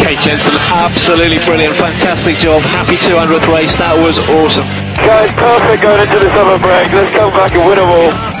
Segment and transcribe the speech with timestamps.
[0.00, 2.62] Okay, Jensen, absolutely brilliant, fantastic job.
[2.62, 4.64] Happy 200th race, that was awesome.
[4.96, 6.88] Guys, perfect going into the summer break.
[6.88, 8.39] Let's come back and win them all.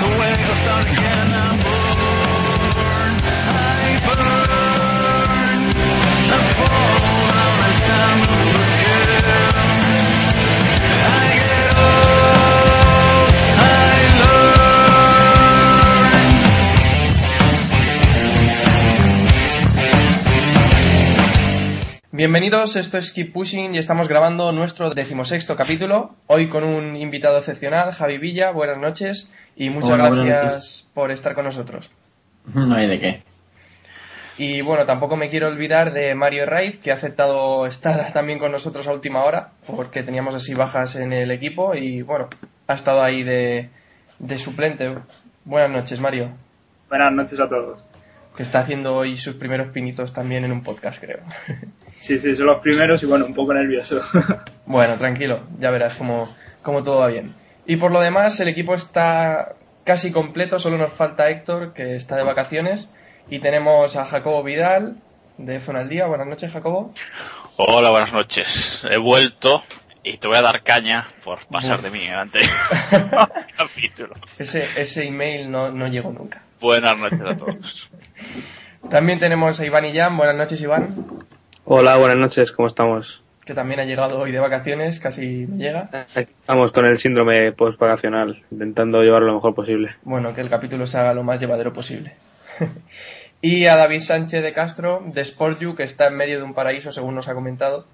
[22.20, 26.16] Bienvenidos, esto es Keep Pushing y estamos grabando nuestro decimosexto capítulo.
[26.26, 28.50] Hoy con un invitado excepcional, Javi Villa.
[28.50, 31.90] Buenas noches y muchas Hola, gracias por estar con nosotros.
[32.54, 33.22] No hay de qué.
[34.36, 38.52] Y bueno, tampoco me quiero olvidar de Mario Raiz, que ha aceptado estar también con
[38.52, 42.28] nosotros a última hora, porque teníamos así bajas en el equipo y bueno,
[42.66, 43.70] ha estado ahí de,
[44.18, 44.94] de suplente.
[45.46, 46.32] Buenas noches, Mario,
[46.90, 47.86] Buenas noches a todos.
[48.36, 51.20] que está haciendo hoy sus primeros pinitos también en un podcast, creo.
[52.00, 54.00] Sí, sí, son los primeros y bueno, un poco nervioso.
[54.64, 56.32] Bueno, tranquilo, ya verás cómo,
[56.62, 57.34] cómo todo va bien.
[57.66, 62.14] Y por lo demás, el equipo está casi completo, solo nos falta Héctor, que está
[62.16, 62.94] de vacaciones,
[63.28, 64.98] y tenemos a Jacobo Vidal,
[65.38, 66.06] de F1 al Día.
[66.06, 66.94] Buenas noches, Jacobo.
[67.56, 68.80] Hola, buenas noches.
[68.88, 69.64] He vuelto
[70.04, 72.50] y te voy a dar caña por pasar de mí anterior
[73.58, 74.14] capítulo.
[74.38, 76.44] Ese, ese email no, no llegó nunca.
[76.60, 77.90] Buenas noches a todos.
[78.88, 80.16] También tenemos a Iván Illán.
[80.16, 80.94] Buenas noches, Iván,
[81.64, 83.22] Hola, buenas noches, ¿cómo estamos?
[83.44, 85.88] que también ha llegado hoy de vacaciones, casi no llega.
[86.14, 89.96] Aquí estamos con el síndrome postvacacional, intentando llevarlo lo mejor posible.
[90.02, 92.14] Bueno, que el capítulo se haga lo más llevadero posible.
[93.40, 96.92] y a David Sánchez de Castro, de Sportju, que está en medio de un paraíso,
[96.92, 97.86] según nos ha comentado.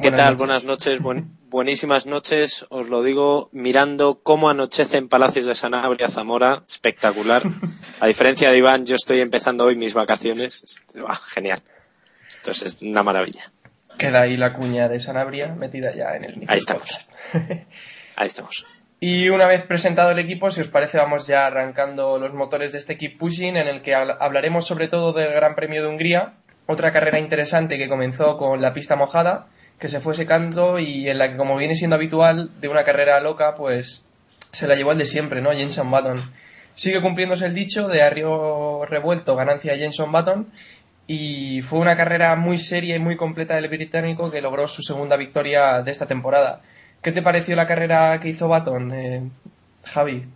[0.00, 0.34] ¿Qué tal?
[0.34, 0.38] noches.
[0.38, 2.66] Buenas noches, buen- buenísimas noches.
[2.68, 6.62] Os lo digo mirando cómo anochece en Palacios de Sanabria, Zamora.
[6.68, 7.42] Espectacular.
[8.00, 10.62] A diferencia de Iván, yo estoy empezando hoy mis vacaciones.
[10.62, 11.58] Es- ah, genial.
[12.44, 13.50] Esto es- una maravilla.
[13.98, 17.08] Queda ahí la cuña de Sanabria metida ya en el mismo Ahí estamos.
[18.16, 18.64] Ahí estamos.
[19.00, 22.78] Y una vez presentado el equipo, si os parece, vamos ya arrancando los motores de
[22.78, 26.34] este Keep Pushing, en el que habl- hablaremos sobre todo del Gran Premio de Hungría,
[26.66, 29.46] otra carrera interesante que comenzó con la pista mojada,
[29.78, 33.20] que se fue secando y en la que, como viene siendo habitual, de una carrera
[33.20, 34.04] loca, pues
[34.52, 35.52] se la llevó el de siempre, ¿no?
[35.52, 36.32] Jenson Button.
[36.74, 40.52] Sigue cumpliéndose el dicho de arrio revuelto, ganancia Jenson Button,
[41.08, 45.16] y fue una carrera muy seria y muy completa del británico que logró su segunda
[45.16, 46.60] victoria de esta temporada.
[47.02, 49.22] ¿Qué te pareció la carrera que hizo Baton, eh,
[49.84, 50.26] Javi?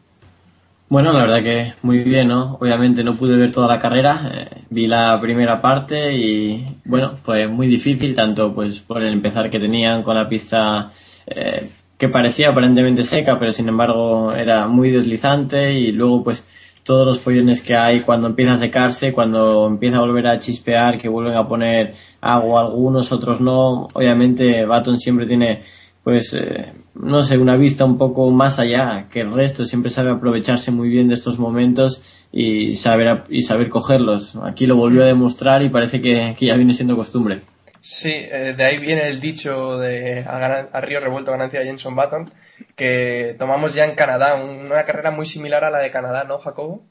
[0.89, 2.57] Bueno, la verdad que muy bien, ¿no?
[2.59, 7.47] Obviamente no pude ver toda la carrera, eh, vi la primera parte y bueno, fue
[7.49, 10.91] muy difícil, tanto pues por el empezar que tenían con la pista
[11.27, 16.45] eh, que parecía aparentemente seca, pero sin embargo era muy deslizante y luego pues
[16.83, 20.99] todos los follones que hay cuando empieza a secarse, cuando empieza a volver a chispear,
[20.99, 23.89] que vuelven a poner agua algunos, otros no.
[23.93, 25.63] Obviamente Baton siempre tiene
[26.03, 30.11] pues eh, no sé, una vista un poco más allá que el resto, siempre sabe
[30.11, 32.03] aprovecharse muy bien de estos momentos
[32.33, 34.37] y saber, y saber cogerlos.
[34.37, 37.43] Aquí lo volvió a demostrar y parece que, que ya viene siendo costumbre.
[37.83, 42.33] Sí, eh, de ahí viene el dicho de a, río revuelto ganancia de Jenson Button,
[42.77, 46.85] que tomamos ya en Canadá, una carrera muy similar a la de Canadá, ¿no, Jacobo?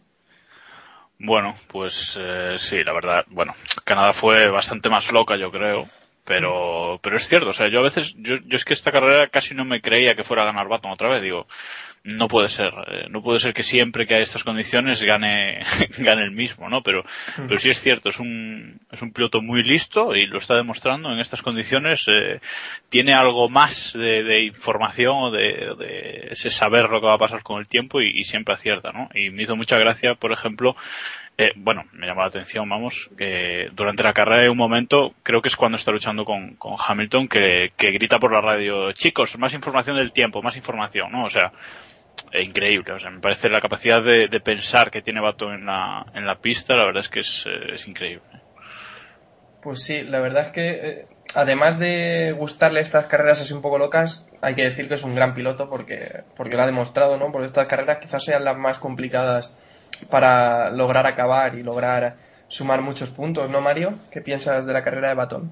[1.17, 3.55] Bueno, pues eh, sí, la verdad, bueno,
[3.85, 5.87] Canadá fue bastante más loca, yo creo.
[6.25, 9.27] Pero, pero es cierto, o sea, yo a veces, yo, yo es que esta carrera
[9.29, 11.47] casi no me creía que fuera a ganar Baton otra vez, digo,
[12.03, 12.73] no puede ser.
[12.87, 15.61] eh, no puede ser que siempre que hay estas condiciones gane,
[15.97, 16.81] gane el mismo, ¿no?
[16.81, 17.03] Pero,
[17.47, 21.11] pero sí es cierto, es un, es un piloto muy listo y lo está demostrando
[21.11, 22.05] en estas condiciones.
[22.07, 22.39] eh,
[22.89, 27.19] tiene algo más de, de información o de, de ese saber lo que va a
[27.19, 29.09] pasar con el tiempo y, y siempre acierta, ¿no?
[29.13, 30.75] Y me hizo mucha gracia, por ejemplo,
[31.37, 35.41] eh, bueno, me llamó la atención, vamos, que durante la carrera hay un momento, creo
[35.41, 39.37] que es cuando está luchando con, con Hamilton, que, que grita por la radio, chicos,
[39.39, 41.23] más información del tiempo, más información, ¿no?
[41.23, 41.51] O sea,
[42.33, 46.05] increíble, o sea, me parece la capacidad de, de pensar que tiene Baton en la,
[46.13, 48.41] en la pista, la verdad es que es, eh, es increíble.
[49.61, 53.77] Pues sí, la verdad es que eh, además de gustarle estas carreras así un poco
[53.77, 57.31] locas, hay que decir que es un gran piloto porque, porque lo ha demostrado, ¿no?
[57.31, 59.53] Porque estas carreras quizás sean las más complicadas
[60.09, 62.15] para lograr acabar y lograr
[62.47, 63.99] sumar muchos puntos, ¿no, Mario?
[64.09, 65.51] ¿Qué piensas de la carrera de Baton?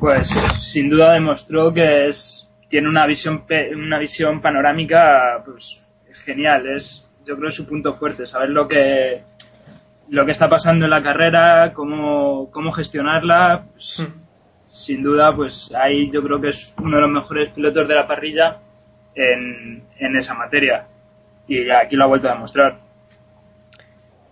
[0.00, 3.44] Pues sin duda demostró que es tiene una visión
[3.74, 5.90] una visión panorámica pues
[6.24, 9.22] genial, es yo creo su punto fuerte, saber lo que
[10.10, 14.06] lo que está pasando en la carrera, cómo, cómo gestionarla, pues,
[14.66, 18.06] sin duda pues ahí yo creo que es uno de los mejores pilotos de la
[18.06, 18.58] parrilla
[19.14, 20.86] en, en esa materia.
[21.46, 22.78] Y aquí lo ha vuelto a demostrar.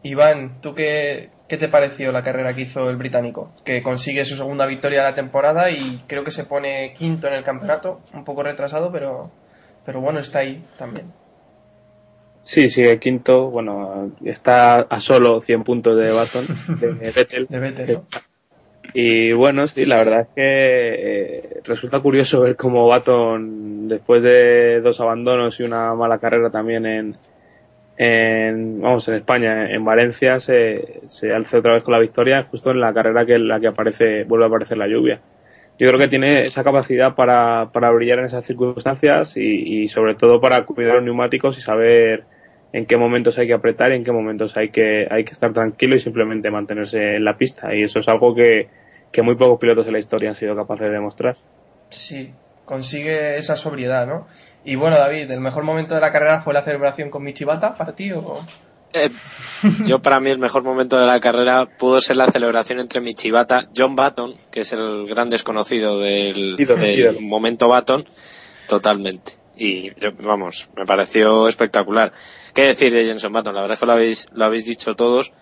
[0.03, 3.53] Iván, ¿tú qué, qué te pareció la carrera que hizo el británico?
[3.65, 7.35] Que consigue su segunda victoria de la temporada y creo que se pone quinto en
[7.35, 9.31] el campeonato, un poco retrasado, pero,
[9.85, 11.13] pero bueno, está ahí también.
[12.43, 13.51] Sí, sigue quinto.
[13.51, 17.47] Bueno, está a solo 100 puntos de Baton, de Vettel.
[17.49, 18.05] De Vettel, ¿no?
[18.95, 24.81] Y bueno, sí, la verdad es que eh, resulta curioso ver cómo Baton, después de
[24.81, 27.17] dos abandonos y una mala carrera también en,
[27.97, 32.71] en vamos, en España, en Valencia, se, se alza otra vez con la victoria, justo
[32.71, 35.21] en la carrera que la que aparece, vuelve a aparecer la lluvia.
[35.79, 40.15] Yo creo que tiene esa capacidad para, para brillar en esas circunstancias y, y sobre
[40.15, 42.25] todo para cuidar los neumáticos y saber
[42.73, 45.53] en qué momentos hay que apretar y en qué momentos hay que, hay que estar
[45.53, 47.75] tranquilo y simplemente mantenerse en la pista.
[47.75, 48.69] Y eso es algo que,
[49.13, 51.37] que muy pocos pilotos en la historia han sido capaces de demostrar.
[51.89, 52.33] Sí,
[52.65, 54.27] consigue esa sobriedad, ¿no?
[54.67, 57.95] Y bueno, David, ¿el mejor momento de la carrera fue la celebración con Michibata para
[57.95, 58.45] ti o...?
[58.93, 59.11] Eh,
[59.85, 63.69] yo para mí el mejor momento de la carrera pudo ser la celebración entre Michibata,
[63.77, 66.57] John Button, que es el gran desconocido del,
[67.21, 68.05] momento Button,
[68.67, 69.35] totalmente.
[69.57, 72.13] Y yo, vamos, me pareció espectacular.
[72.53, 73.55] ¿Qué decir de Jenson Button?
[73.55, 75.33] La verdad es que lo habéis, lo habéis dicho todos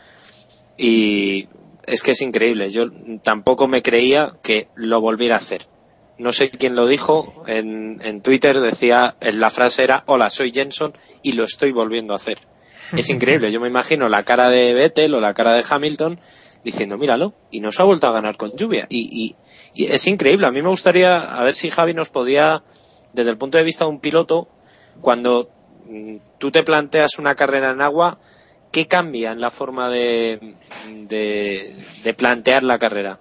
[0.77, 1.49] y
[1.87, 2.71] es que es increíble.
[2.71, 2.91] Yo
[3.23, 5.67] tampoco me creía que lo volviera a hacer.
[6.17, 10.53] No sé quién lo dijo en, en Twitter, decía, en la frase era, hola, soy
[10.53, 12.39] Jenson y lo estoy volviendo a hacer.
[12.97, 16.21] Es increíble, yo me imagino la cara de Vettel o la cara de Hamilton
[16.65, 18.87] diciendo, míralo, y nos ha vuelto a ganar con lluvia.
[18.89, 19.37] Y, y,
[19.75, 22.63] y es increíble, a mí me gustaría, a ver si Javi nos podía,
[23.13, 24.49] desde el punto de vista de un piloto,
[25.01, 25.51] cuando
[25.87, 28.19] mm, tú te planteas una carrera en agua,
[28.73, 30.57] ¿qué cambia en la forma de,
[31.07, 33.21] de, de plantear la carrera?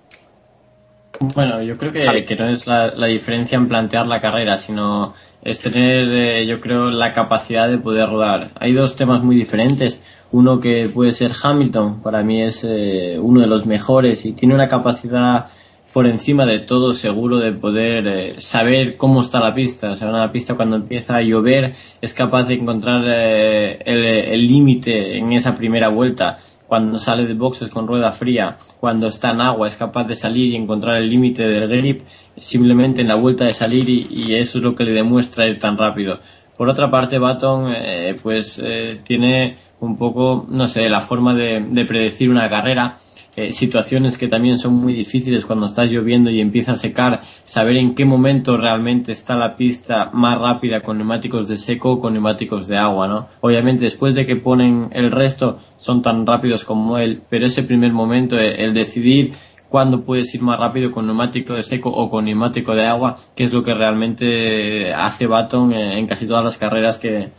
[1.20, 5.60] Bueno, yo creo que, no es la, la diferencia en plantear la carrera, sino es
[5.60, 8.52] tener, eh, yo creo, la capacidad de poder rodar.
[8.60, 10.02] Hay dos temas muy diferentes.
[10.32, 14.56] Uno que puede ser Hamilton, para mí es eh, uno de los mejores y tiene
[14.56, 15.48] una capacidad
[15.94, 19.92] por encima de todo seguro de poder eh, saber cómo está la pista.
[19.92, 25.18] O sea, una pista cuando empieza a llover es capaz de encontrar eh, el límite
[25.18, 26.40] en esa primera vuelta.
[26.74, 30.48] Cuando sale de boxes con rueda fría, cuando está en agua, es capaz de salir
[30.52, 32.02] y encontrar el límite del grip
[32.36, 35.78] simplemente en la vuelta de salir y, eso es lo que le demuestra ir tan
[35.78, 36.20] rápido.
[36.58, 41.64] Por otra parte, Baton, eh, pues eh, tiene un poco, no sé, la forma de,
[41.70, 42.98] de predecir una carrera
[43.36, 47.78] eh, situaciones que también son muy difíciles cuando está lloviendo y empieza a secar, saber
[47.78, 52.14] en qué momento realmente está la pista más rápida con neumáticos de seco o con
[52.14, 53.28] neumáticos de agua, ¿no?
[53.42, 57.92] Obviamente después de que ponen el resto son tan rápidos como él, pero ese primer
[57.92, 59.34] momento, eh, el decidir
[59.68, 63.44] cuándo puedes ir más rápido con neumático de seco o con neumático de agua, que
[63.44, 67.32] es lo que realmente hace Baton eh, en casi todas las carreras que,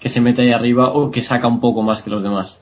[0.00, 2.61] que se mete ahí arriba o que saca un poco más que los demás.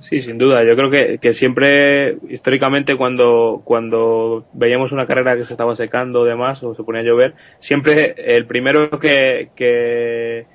[0.00, 0.64] Sí, sin duda.
[0.64, 6.20] Yo creo que, que siempre, históricamente, cuando, cuando veíamos una carrera que se estaba secando
[6.20, 10.46] o demás, o se ponía a llover, siempre el primero que, que,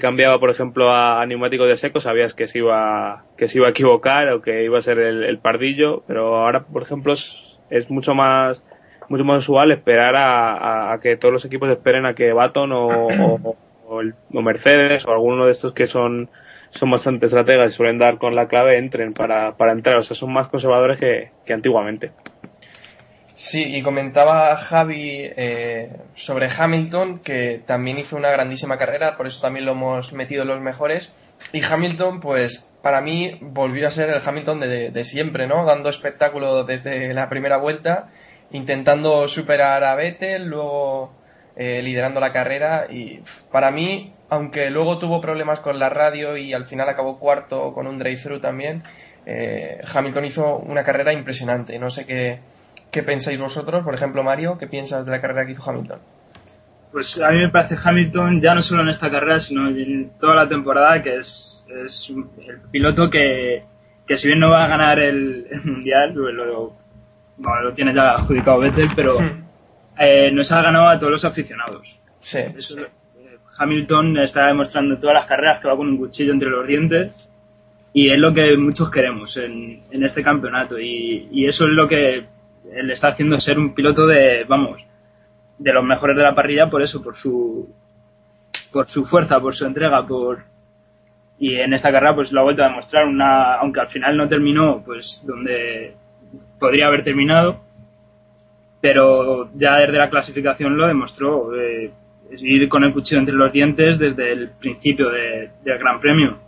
[0.00, 3.70] cambiaba, por ejemplo, a, a de seco, sabías que se iba, que se iba a
[3.70, 8.64] equivocar o que iba a ser el, pardillo, pero ahora, por ejemplo, es, mucho más,
[9.08, 13.54] mucho más usual esperar a, que todos los equipos esperen a que Baton o,
[13.86, 16.30] o Mercedes o alguno de estos que son
[16.72, 19.96] son bastante estrategas y suelen dar con la clave entren para, para entrar.
[19.96, 22.10] O sea, son más conservadores que, que antiguamente.
[23.34, 29.40] Sí, y comentaba Javi eh, sobre Hamilton, que también hizo una grandísima carrera, por eso
[29.40, 31.14] también lo hemos metido en los mejores.
[31.52, 35.64] Y Hamilton, pues para mí volvió a ser el Hamilton de, de siempre, ¿no?
[35.64, 38.10] Dando espectáculo desde la primera vuelta,
[38.50, 41.12] intentando superar a Vettel, luego
[41.56, 42.86] eh, liderando la carrera.
[42.90, 47.72] Y para mí, aunque luego tuvo problemas con la radio y al final acabó cuarto
[47.74, 48.82] con un drive-thru también,
[49.26, 51.78] eh, Hamilton hizo una carrera impresionante.
[51.78, 52.38] No sé qué,
[52.90, 53.84] qué pensáis vosotros.
[53.84, 55.98] Por ejemplo, Mario, ¿qué piensas de la carrera que hizo Hamilton?
[56.92, 60.34] Pues a mí me parece Hamilton, ya no solo en esta carrera, sino en toda
[60.34, 62.10] la temporada, que es, es
[62.46, 63.64] el piloto que,
[64.06, 66.76] que si bien no va a ganar el, el Mundial, lo, lo-
[67.36, 69.18] bueno, lo tiene ya adjudicado Vettel, pero
[69.98, 71.98] eh, nos ha ganado a todos los aficionados.
[72.20, 72.38] Sí.
[72.56, 72.76] Eso,
[73.62, 77.28] Hamilton está demostrando todas las carreras que va con un cuchillo entre los dientes
[77.92, 80.78] y es lo que muchos queremos en, este campeonato.
[80.78, 82.24] Y, y eso es lo que
[82.74, 84.80] le está haciendo ser un piloto de, vamos,
[85.58, 87.68] de los mejores de la parrilla por eso, por su
[88.72, 90.44] por su fuerza, por su entrega, por
[91.38, 93.06] y en esta carrera pues lo ha vuelto a demostrar.
[93.06, 95.94] Una aunque al final no terminó pues donde
[96.58, 97.60] podría haber terminado
[98.82, 101.92] pero ya desde la clasificación lo demostró eh,
[102.38, 106.38] ir con el cuchillo entre los dientes desde el principio de- del Gran Premio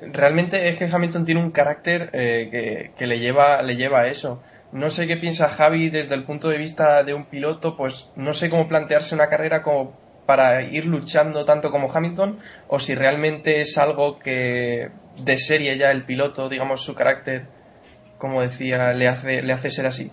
[0.00, 4.06] Realmente es que Hamilton tiene un carácter eh, que, que le lleva le lleva a
[4.08, 4.42] eso.
[4.72, 8.32] No sé qué piensa Javi desde el punto de vista de un piloto, pues no
[8.32, 9.96] sé cómo plantearse una carrera como
[10.26, 15.90] para ir luchando tanto como Hamilton o si realmente es algo que de serie ya
[15.92, 17.44] el piloto, digamos su carácter,
[18.18, 20.10] como decía, le hace le hace ser así.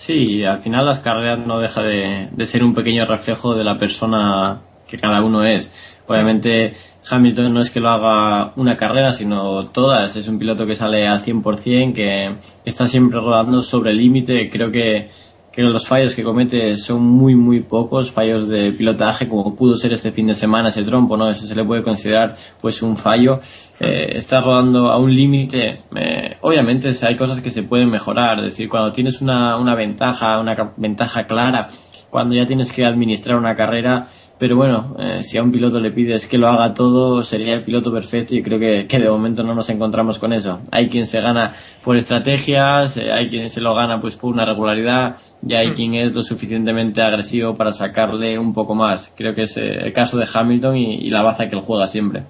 [0.00, 3.76] Sí, al final las carreras no deja de, de ser un pequeño reflejo de la
[3.76, 6.00] persona que cada uno es.
[6.06, 6.72] Obviamente
[7.06, 10.16] Hamilton no es que lo haga una carrera, sino todas.
[10.16, 14.48] Es un piloto que sale al 100%, que está siempre rodando sobre el límite.
[14.48, 15.10] Creo que,
[15.52, 18.12] que los fallos que comete son muy, muy pocos.
[18.12, 21.28] Fallos de pilotaje, como pudo ser este fin de semana ese trompo, ¿no?
[21.28, 23.40] Eso se le puede considerar pues un fallo.
[23.80, 25.82] Eh, está rodando a un límite.
[25.96, 28.38] eh, obviamente hay cosas que se pueden mejorar.
[28.40, 31.66] Es decir, cuando tienes una, una ventaja, una ventaja clara,
[32.10, 34.08] cuando ya tienes que administrar una carrera,
[34.40, 37.62] pero bueno, eh, si a un piloto le pides que lo haga todo, sería el
[37.62, 40.60] piloto perfecto y creo que, que de momento no nos encontramos con eso.
[40.72, 41.54] Hay quien se gana
[41.84, 45.16] por estrategias, eh, hay quien se lo gana pues por una regularidad
[45.46, 49.12] y hay quien es lo suficientemente agresivo para sacarle un poco más.
[49.14, 51.86] Creo que es eh, el caso de Hamilton y, y la baza que él juega
[51.86, 52.22] siempre.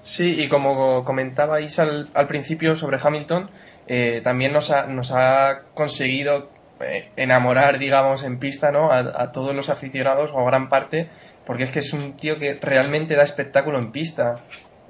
[0.00, 3.50] Sí, y como comentabais al, al principio sobre Hamilton,
[3.88, 6.50] eh, también nos ha, nos ha conseguido
[6.80, 8.92] eh, enamorar, digamos, en pista, ¿no?
[8.92, 11.08] A, a todos los aficionados, o a gran parte,
[11.48, 14.34] porque es que es un tío que realmente da espectáculo en pista.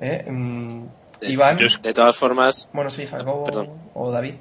[0.00, 0.24] ¿eh?
[0.28, 0.86] Mm,
[1.22, 3.78] Iván, De todas formas, bueno, sí, Jacobo Perdón.
[3.94, 4.34] o David.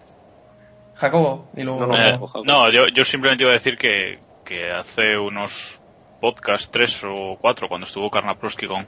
[0.96, 1.96] Jacobo, y luego...
[1.96, 5.80] Eh, no, yo, yo simplemente iba a decir que, que hace unos
[6.20, 8.80] podcasts, tres o cuatro, cuando estuvo Karnaprowski con,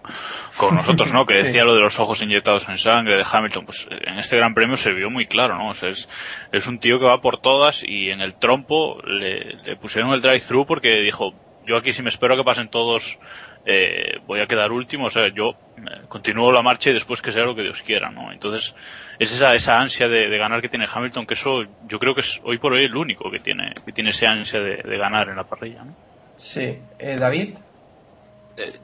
[0.58, 1.26] con nosotros, ¿no?
[1.28, 1.46] Que Sí.
[1.46, 4.76] decía lo de los ojos inyectados en sangre de Hamilton, pues en este gran premio
[4.76, 5.70] se vio muy claro, ¿no?
[5.70, 6.10] O sea, es,
[6.52, 10.22] es un tío que va por todas y en el trompo le, le pusieron el
[10.22, 11.34] drive-thru porque dijo,
[11.70, 13.20] yo aquí si me espero a que pasen todos,
[13.66, 17.32] eh, voy a quedar último, o sea, yo eh, continúo la marcha y después que
[17.32, 18.32] sea lo que Dios quiera, ¿no?
[18.32, 18.74] Entonces,
[19.20, 22.22] es esa, esa ansia de, de ganar que tiene Hamilton, que eso yo creo que
[22.22, 25.30] es hoy por hoy el único que tiene, que tiene esa ansia de, de ganar
[25.30, 25.96] en la parrilla, ¿no?
[26.36, 27.58] Sí, Eh, David.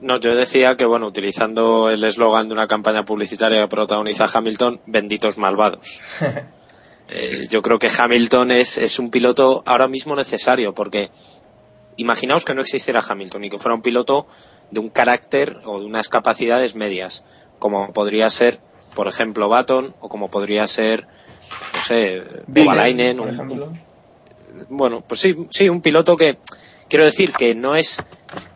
[0.02, 4.82] no, yo decía que, bueno, utilizando el eslogan de una campaña publicitaria que protagoniza Hamilton,
[4.86, 6.02] benditos malvados.
[7.08, 11.12] Eh, yo creo que Hamilton es, es un piloto ahora mismo necesario, porque
[11.98, 14.28] imaginaos que no existiera Hamilton y que fuera un piloto
[14.72, 17.24] de un carácter o de unas capacidades medias,
[17.60, 18.60] como podría ser,
[18.94, 21.08] por ejemplo, Baton, o como podría ser,
[21.74, 22.24] no sé,
[23.30, 23.74] ejemplo.
[24.70, 26.38] bueno, pues sí, sí, un piloto que
[26.90, 28.02] quiero decir que no es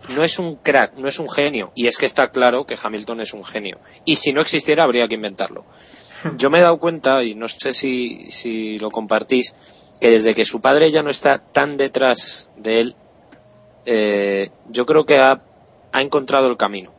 [0.09, 3.21] no es un crack, no es un genio, y es que está claro que Hamilton
[3.21, 3.79] es un genio.
[4.05, 5.65] Y si no existiera habría que inventarlo.
[6.37, 9.55] Yo me he dado cuenta, y no sé si, si lo compartís,
[10.01, 12.95] que desde que su padre ya no está tan detrás de él,
[13.91, 15.41] eh, yo creo que ha,
[15.93, 16.93] encontrado el camino.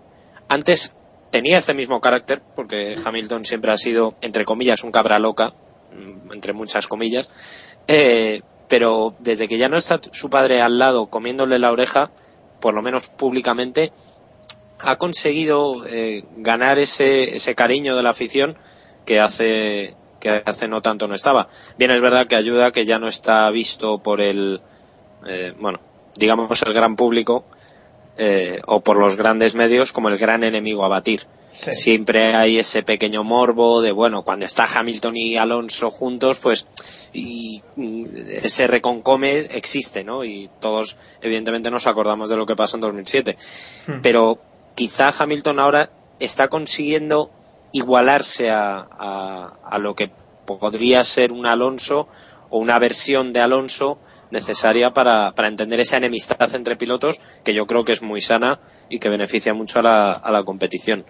[0.48, 0.96] Antes
[1.30, 5.54] tenía este mismo carácter, porque Hamilton siempre ha sido, entre comillas, un cabra loca,
[5.92, 7.30] mm, entre muchas comillas,
[7.86, 12.10] eh, pero desde que ya no está su padre al lado comiéndole la oreja,
[12.60, 13.92] por lo menos públicamente,
[14.80, 18.58] ha conseguido eh, ganar ese, ese cariño de la afición
[19.06, 21.48] que hace que hace no tanto no estaba.
[21.78, 24.60] Bien es verdad que ayuda que ya no está visto por el
[25.26, 25.80] eh, bueno
[26.16, 27.44] digamos el gran público
[28.22, 31.22] eh, o por los grandes medios como el gran enemigo a batir.
[31.52, 31.72] Sí.
[31.72, 36.66] Siempre hay ese pequeño morbo de, bueno, cuando está Hamilton y Alonso juntos, pues,
[37.12, 38.04] y mm,
[38.42, 40.24] ese reconcome existe, ¿no?
[40.24, 43.36] Y todos, evidentemente, nos acordamos de lo que pasó en 2007.
[43.86, 44.00] Hmm.
[44.02, 44.38] Pero
[44.74, 47.30] quizá Hamilton ahora está consiguiendo
[47.72, 50.10] igualarse a, a, a lo que
[50.44, 52.06] podría ser un Alonso
[52.50, 53.98] o una versión de Alonso
[54.30, 58.60] necesaria para, para entender esa enemistad entre pilotos que yo creo que es muy sana
[58.88, 61.04] y que beneficia mucho a la, a la competición.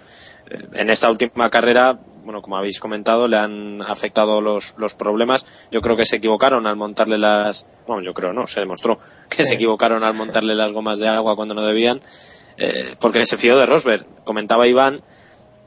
[0.50, 5.46] Eh, En esta última carrera, bueno, como habéis comentado, le han afectado los, los problemas.
[5.70, 8.98] Yo creo que se equivocaron al montarle las, bueno, yo creo no, se demostró
[9.28, 12.00] que se equivocaron al montarle las gomas de agua cuando no debían,
[12.56, 14.06] eh, porque se fió de Rosberg.
[14.24, 15.02] Comentaba Iván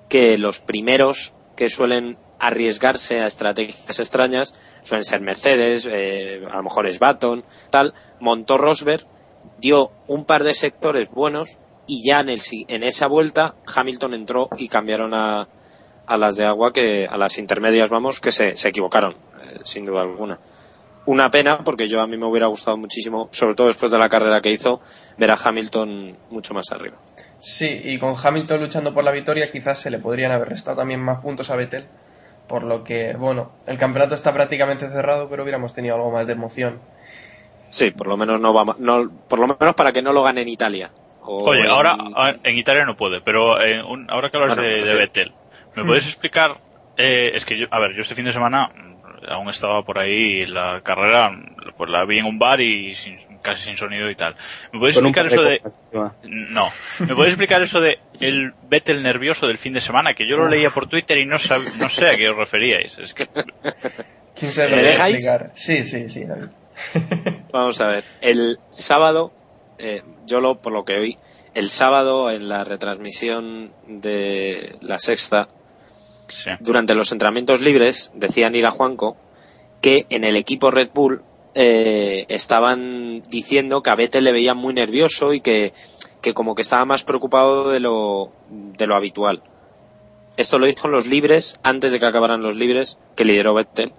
[0.10, 6.64] que los primeros que suelen arriesgarse a estrategias extrañas suelen ser Mercedes, eh, a lo
[6.64, 7.94] mejor es Baton, tal.
[8.20, 9.06] Montó Rosberg,
[9.60, 11.58] dio un par de sectores buenos
[11.88, 15.48] y ya en, el, en esa vuelta Hamilton entró y cambiaron a,
[16.06, 19.86] a las de agua, que a las intermedias, vamos, que se, se equivocaron, eh, sin
[19.86, 20.40] duda alguna.
[21.06, 24.08] Una pena, porque yo a mí me hubiera gustado muchísimo, sobre todo después de la
[24.08, 24.82] carrera que hizo,
[25.18, 26.98] ver a Hamilton mucho más arriba.
[27.40, 31.02] Sí, y con Hamilton luchando por la victoria quizás se le podrían haber restado también
[31.02, 31.88] más puntos a Vettel,
[32.54, 36.34] por lo que, bueno, el campeonato está prácticamente cerrado, pero hubiéramos tenido algo más de
[36.34, 36.80] emoción.
[37.72, 40.42] Sí, por lo menos no va no, por lo menos para que no lo gane
[40.44, 40.92] en Italia.
[41.26, 41.98] O Oye, en- ahora
[42.44, 44.98] en Italia no puede, pero eh, un- ahora que hablas Bueno, de, pues de sí.
[44.98, 45.32] Vettel,
[45.76, 45.88] ¿me Hmm.
[45.88, 46.58] puedes explicar?
[46.96, 49.98] eh, es que yo, a ver, yo este fin de semana mm, aún estaba por
[49.98, 51.32] ahí la carrera,
[51.76, 54.36] pues la vi en un bar y sin- casi sin sonido y tal.
[54.72, 55.62] ¿Me puedes explicar eso de
[56.24, 56.72] no.
[57.00, 60.16] ¿Me puedes explicar eso de el Vettel nervioso del fin de semana?
[60.16, 62.98] Que yo lo leía por Twitter y no, sab- no sé a qué os referíais.
[62.98, 65.16] Es que ¿Quién se ¿Me dejáis?
[65.18, 65.52] explicar?
[65.54, 66.48] Sí, sí, sí, David.
[67.52, 69.32] Vamos a ver, el sábado,
[69.78, 71.18] eh, yo lo, por lo que oí,
[71.54, 75.50] el sábado en la retransmisión de la sexta,
[76.30, 76.50] sí.
[76.62, 79.18] durante los entrenamientos libres, decían ir a Juanco
[79.82, 81.22] que en el equipo Red Bull
[81.56, 85.74] eh, estaban diciendo que a Vettel le veían muy nervioso y que,
[86.22, 89.44] que como que estaba más preocupado de lo, de lo habitual.
[90.36, 93.94] Esto lo dijo en los libres, antes de que acabaran los libres, que lideró Vettel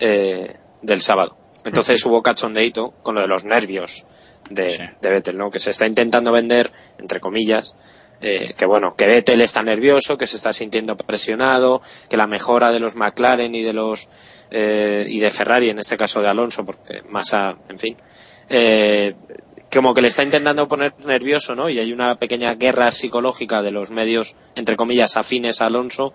[0.00, 1.36] eh, del sábado.
[1.64, 4.04] Entonces hubo cachondeito con lo de los nervios
[4.50, 4.82] de, Sí.
[5.00, 5.50] de Vettel, ¿no?
[5.50, 7.76] Que se está intentando vender, entre comillas,
[8.20, 12.70] eh, que bueno, que Vettel está nervioso, que se está sintiendo presionado, que la mejora
[12.72, 14.08] de los McLaren y de los
[14.50, 17.96] eh, y de Ferrari, en este caso de Alonso, porque Massa, en fin,
[18.48, 19.14] eh,
[19.72, 21.68] como que le está intentando poner nervioso, ¿no?
[21.68, 26.12] Y hay una pequeña guerra psicológica de los medios, entre comillas, afines a Alonso,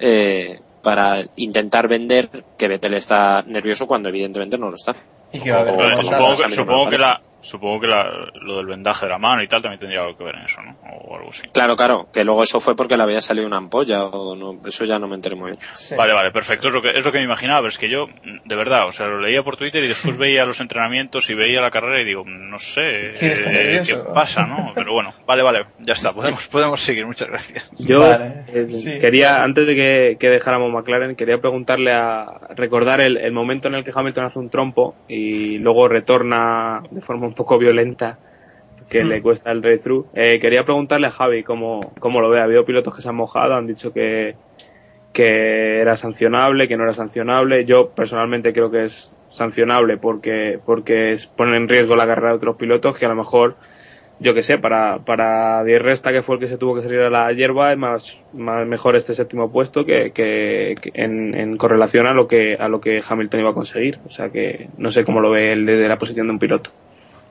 [0.00, 2.28] eh, para intentar vender
[2.58, 4.94] que Vettel está nervioso cuando evidentemente no lo está.
[5.32, 8.04] Y que va a haber O- supongo que, supongo la, supongo que la,
[8.42, 10.60] lo del vendaje de la mano y tal también tendría algo que ver en eso,
[10.62, 10.76] ¿no?
[10.82, 11.48] O algo así.
[11.52, 14.84] Claro, claro, que luego eso fue porque le había salido una ampolla o no, eso
[14.84, 15.62] ya no me enteré muy bien.
[15.72, 15.94] Sí.
[15.96, 16.68] Vale, vale, perfecto.
[16.68, 18.06] Es lo, que, es lo que me imaginaba, pero es que yo,
[18.44, 21.60] de verdad, o sea, lo leía por Twitter y después veía los entrenamientos y veía
[21.60, 24.72] la carrera y digo, no sé ¿Quién está eh, qué pasa, ¿no?
[24.74, 27.70] Pero bueno, vale, vale, ya está, podemos, podemos seguir, muchas gracias.
[27.78, 28.98] Yo Vale, eh, sí.
[28.98, 33.74] quería, antes de que, que dejáramos McLaren, quería preguntarle a recordar el, el momento en
[33.74, 38.18] el que Hamilton hace un trompo y luego retorna de forma un poco violenta,
[38.88, 39.08] que Hmm.
[39.08, 40.06] le cuesta el read-through.
[40.14, 42.40] Eh, quería preguntarle a Javi cómo, cómo lo ve.
[42.40, 44.34] Ha habido pilotos que se han mojado, han dicho que,
[45.12, 47.64] que era sancionable, que no era sancionable.
[47.64, 52.56] Yo personalmente creo que es sancionable porque, porque pone en riesgo la carrera de otros
[52.56, 53.56] pilotos que a lo mejor
[54.18, 57.00] yo que sé, para, para Di Resta, que fue el que se tuvo que salir
[57.00, 61.56] a la hierba, es más, más mejor este séptimo puesto que, que, que en, en
[61.58, 63.98] correlación a lo que, a lo que Hamilton iba a conseguir.
[64.06, 66.70] O sea que no sé cómo lo ve él desde la posición de un piloto.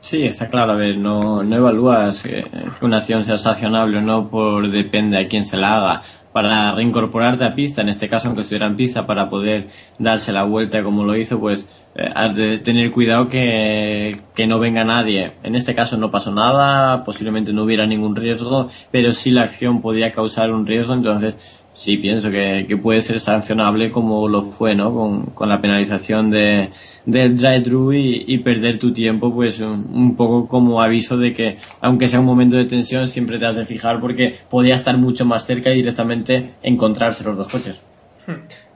[0.06, 0.74] Sí, está claro.
[0.74, 2.46] A ver, no, no evalúas que
[2.82, 6.04] una acción sea sancionable o no por depende a quién se la haga.
[6.32, 10.44] Para reincorporarte a pista, en este caso, aunque estuviera en pista, para poder darse la
[10.44, 15.38] vuelta como lo hizo, pues eh, has de tener cuidado que, que no venga nadie.
[15.42, 19.82] En este caso no pasó nada, posiblemente no hubiera ningún riesgo, pero sí la acción
[19.82, 24.74] podía causar un riesgo, entonces sí pienso que, que puede ser sancionable como lo fue,
[24.74, 24.94] ¿no?
[24.94, 26.72] Con, con la penalización de,
[27.06, 31.58] del drive-thru y, y perder tu tiempo, pues un, un poco como aviso de que,
[31.82, 35.26] aunque sea un momento de tensión, siempre te has de fijar porque podía estar mucho
[35.26, 37.82] más cerca y directamente encontrarse los dos coches.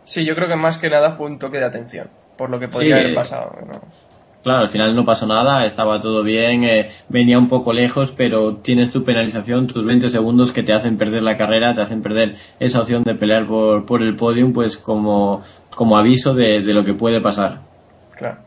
[0.04, 2.08] Sí, yo creo que más que nada fue un toque de atención,
[2.38, 3.56] por lo que podría Sí, haber eh, pasado.
[3.66, 3.82] ¿no?
[4.44, 8.56] Claro, al final no pasó nada, estaba todo bien, eh, venía un poco lejos, pero
[8.56, 12.36] tienes tu penalización, tus 20 segundos que te hacen perder la carrera, te hacen perder
[12.58, 15.42] esa opción de pelear por, por el podium, pues como,
[15.76, 17.60] como aviso de, de lo que puede pasar.
[18.16, 18.38] Claro.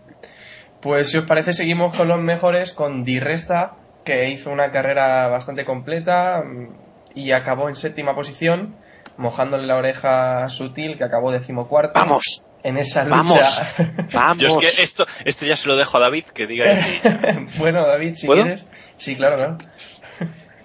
[0.81, 3.74] Pues si os parece seguimos con los mejores, con Di Resta,
[4.05, 6.68] que hizo una carrera bastante completa mm,
[7.14, 8.74] y acabó en séptima posición,
[9.16, 12.00] mojándole la oreja a Sutil, que acabó decimocuarto.
[12.00, 13.16] Vamos, En esa lucha.
[13.16, 14.59] vamos, Yo es vamos.
[14.77, 16.66] que esto, esto ya se lo dejo a David que diga
[17.59, 18.42] bueno, David, si ¿Puedo?
[18.42, 18.66] quieres.
[18.96, 19.59] Sí, claro, claro.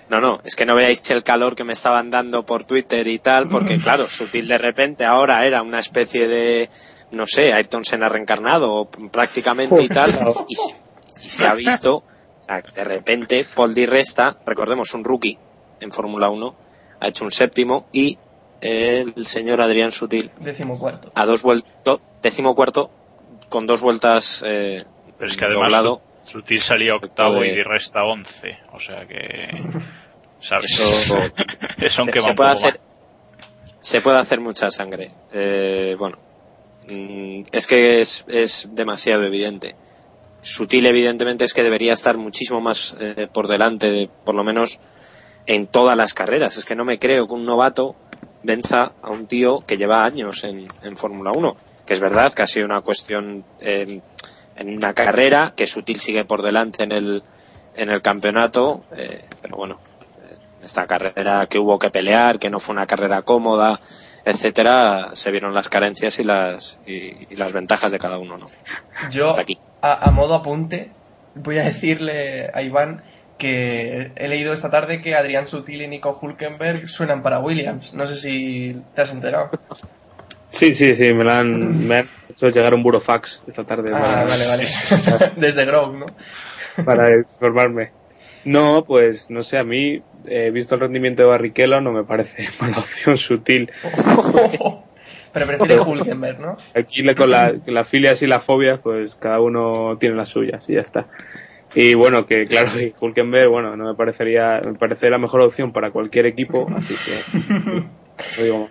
[0.09, 3.19] No, no, es que no veáis el calor que me estaban dando por Twitter y
[3.19, 6.69] tal, porque claro, Sutil de repente ahora era una especie de,
[7.11, 10.09] no sé, Ayrton Senna reencarnado o prácticamente y tal,
[10.47, 10.77] y se,
[11.17, 12.03] y se ha visto, o
[12.45, 15.37] sea, de repente Paul Di Resta, recordemos un rookie
[15.81, 16.55] en Fórmula 1,
[17.01, 18.17] ha hecho un séptimo y
[18.61, 20.31] el señor Adrián Sutil
[21.15, 21.71] a dos vueltas,
[22.21, 22.89] décimo cuarto,
[23.49, 24.83] con dos vueltas eh,
[25.17, 26.01] Pero es que además doblado.
[26.23, 28.57] Sutil salía octavo de- y Di resta once.
[28.73, 29.47] O sea que...
[30.39, 30.71] ¿Sabes?
[30.79, 31.17] Eso-
[31.77, 32.79] Eso aunque se, va un puede hacer
[33.79, 36.17] se puede hacer mucha sangre Eh, bueno
[36.89, 39.75] mm, es que es, es demasiado evidente
[40.41, 44.79] sutil evidentemente es que debería estar muchísimo más eh, por delante de- por lo menos
[45.47, 47.95] en todas las carreras es que no me creo que un novato
[48.43, 52.41] venza a un tío que lleva años en, en Fórmula 1 que es verdad que
[52.41, 54.01] ha sido una cuestión eh,
[54.55, 57.23] en una carrera que sutil sigue por delante en el
[57.75, 59.79] en el campeonato eh, pero bueno
[60.67, 63.79] esta carrera que hubo que pelear, que no fue una carrera cómoda,
[64.25, 68.47] etcétera, se vieron las carencias y las y, y las ventajas de cada uno, ¿no?
[69.09, 69.57] Yo, Hasta aquí.
[69.81, 70.91] a, a modo apunte,
[71.35, 73.03] voy a decirle a Iván
[73.37, 77.93] que he leído esta tarde que Adrián Sutil y Nico Hulkenberg suenan para Williams.
[77.93, 79.49] No sé si te has enterado.
[80.49, 83.99] Sí, sí, sí, me, la han, me han hecho llegar un burofax esta tarde Ah,
[83.99, 84.65] para, vale, vale.
[85.37, 86.05] Desde Grove, ¿no?
[86.85, 87.91] para informarme.
[88.45, 92.47] No, pues no sé, a mí, he visto el rendimiento de Barrichello, no me parece
[92.61, 93.69] mala opción sutil.
[95.33, 96.57] Pero prefiere Hulkenberg, ¿no?
[96.73, 100.29] Aquí le- con la, con las filias y las fobias, pues cada uno tiene las
[100.29, 101.07] suyas y ya está.
[101.79, 105.71] Y bueno, que claro, y Hulkenberg, bueno, no me parecería, me parece la mejor opción
[105.71, 107.51] para cualquier equipo, así que
[108.37, 108.69] no digo.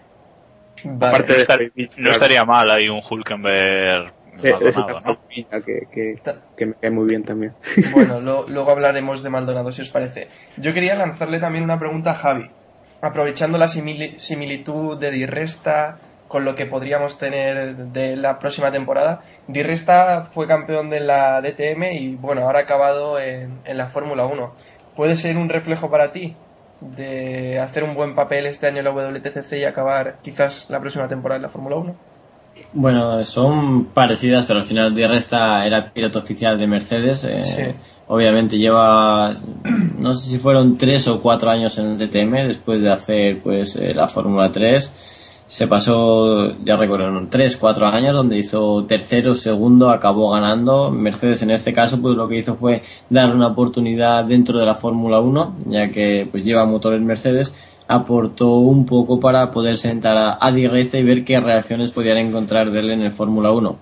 [0.85, 1.15] Vale.
[1.15, 5.19] Aparte No, de estar- no estaría mal ahí un Hulkenberg Sí, Maldonado, ¿no?
[5.65, 6.11] que, que,
[6.57, 7.53] que me cae muy bien también.
[7.93, 10.29] Bueno, lo- luego hablaremos de Maldonado, si os parece.
[10.59, 12.51] Yo quería lanzarle también una pregunta a Javi.
[13.01, 18.73] Aprovechando la simili- similitud de Di Resta con lo que podríamos tener de la próxima
[18.73, 19.23] temporada.
[19.47, 23.89] Di Resta fue campeón de la DTM y, bueno, ahora ha acabado en, en la
[23.89, 24.53] Fórmula 1.
[24.97, 26.35] ¿Puede ser un reflejo para ti
[26.81, 31.09] de hacer un buen papel este año en la WTCC y acabar quizás la próxima
[31.09, 31.95] temporada en la Fórmula 1?
[32.73, 37.25] Bueno, son parecidas, pero al final Di Resta era piloto oficial de Mercedes.
[37.25, 37.63] eh, Sí.
[38.09, 39.35] Obviamente lleva,
[39.99, 43.77] no sé si fueron tres o cuatro años en el DTM después de hacer pues
[43.77, 45.16] eh, la Fórmula 3.
[45.47, 50.91] Se pasó, ya recuerdo, tres, cuatro años donde hizo tercero, segundo, acabó ganando.
[50.91, 54.75] Mercedes en este caso pues lo que hizo fue darle una oportunidad dentro de la
[54.75, 57.55] Fórmula 1, ya que pues lleva motores Mercedes
[57.89, 62.19] aportó un poco para poder sentar a, a Di Resta y ver qué reacciones podían
[62.19, 63.79] encontrar de él en el Fórmula 1.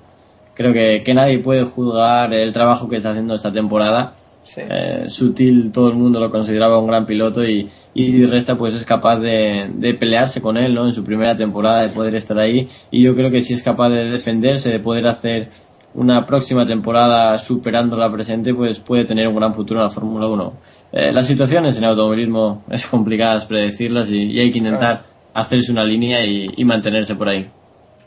[0.54, 4.14] Creo que, que nadie puede juzgar el trabajo que está haciendo esta temporada.
[4.44, 4.60] Sí.
[4.68, 8.84] Eh, Sutil, todo el mundo lo consideraba un gran piloto y, y Resta pues es
[8.84, 10.86] capaz de, de pelearse con él ¿no?
[10.86, 13.88] en su primera temporada, de poder estar ahí y yo creo que si es capaz
[13.88, 15.48] de defenderse, de poder hacer
[15.94, 20.26] una próxima temporada superando la presente, pues puede tener un gran futuro en la Fórmula
[20.26, 20.52] 1.
[20.92, 25.84] Eh, las situaciones en automovilismo es complicadas predecirlas y, y hay que intentar hacerse una
[25.84, 27.48] línea y, y mantenerse por ahí.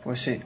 [0.03, 0.37] Pues sí.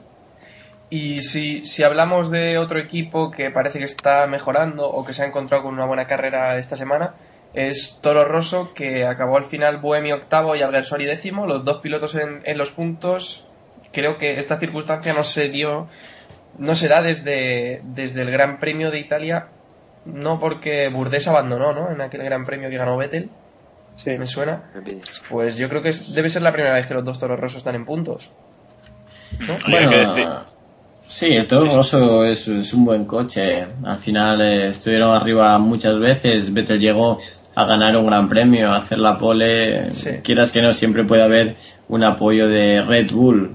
[0.94, 5.22] Y si, si hablamos de otro equipo que parece que está mejorando o que se
[5.22, 7.14] ha encontrado con una buena carrera esta semana,
[7.54, 12.14] es Toro Rosso, que acabó al final Bohemio octavo y Alguersuari décimo, los dos pilotos
[12.14, 13.46] en, en los puntos.
[13.90, 15.88] Creo que esta circunstancia no se dio,
[16.58, 19.48] no se da desde, desde el Gran Premio de Italia,
[20.04, 21.90] no porque Burdés abandonó, ¿no?
[21.90, 23.30] En aquel Gran Premio que ganó Vettel,
[23.96, 24.10] Sí.
[24.18, 24.70] me suena.
[25.30, 27.56] Pues yo creo que es- debe ser la primera vez que los dos Toros Rosso
[27.56, 28.30] están en puntos.
[29.40, 29.56] ¿no?
[29.58, 30.28] Que decir-
[31.12, 33.66] sí, el Toro Rosso es, es un buen coche.
[33.84, 36.52] Al final eh, estuvieron arriba muchas veces.
[36.52, 37.18] Vettel llegó
[37.54, 39.90] a ganar un gran premio, a hacer la pole.
[39.90, 40.10] Sí.
[40.22, 41.56] Quieras que no, siempre puede haber
[41.88, 43.54] un apoyo de Red Bull.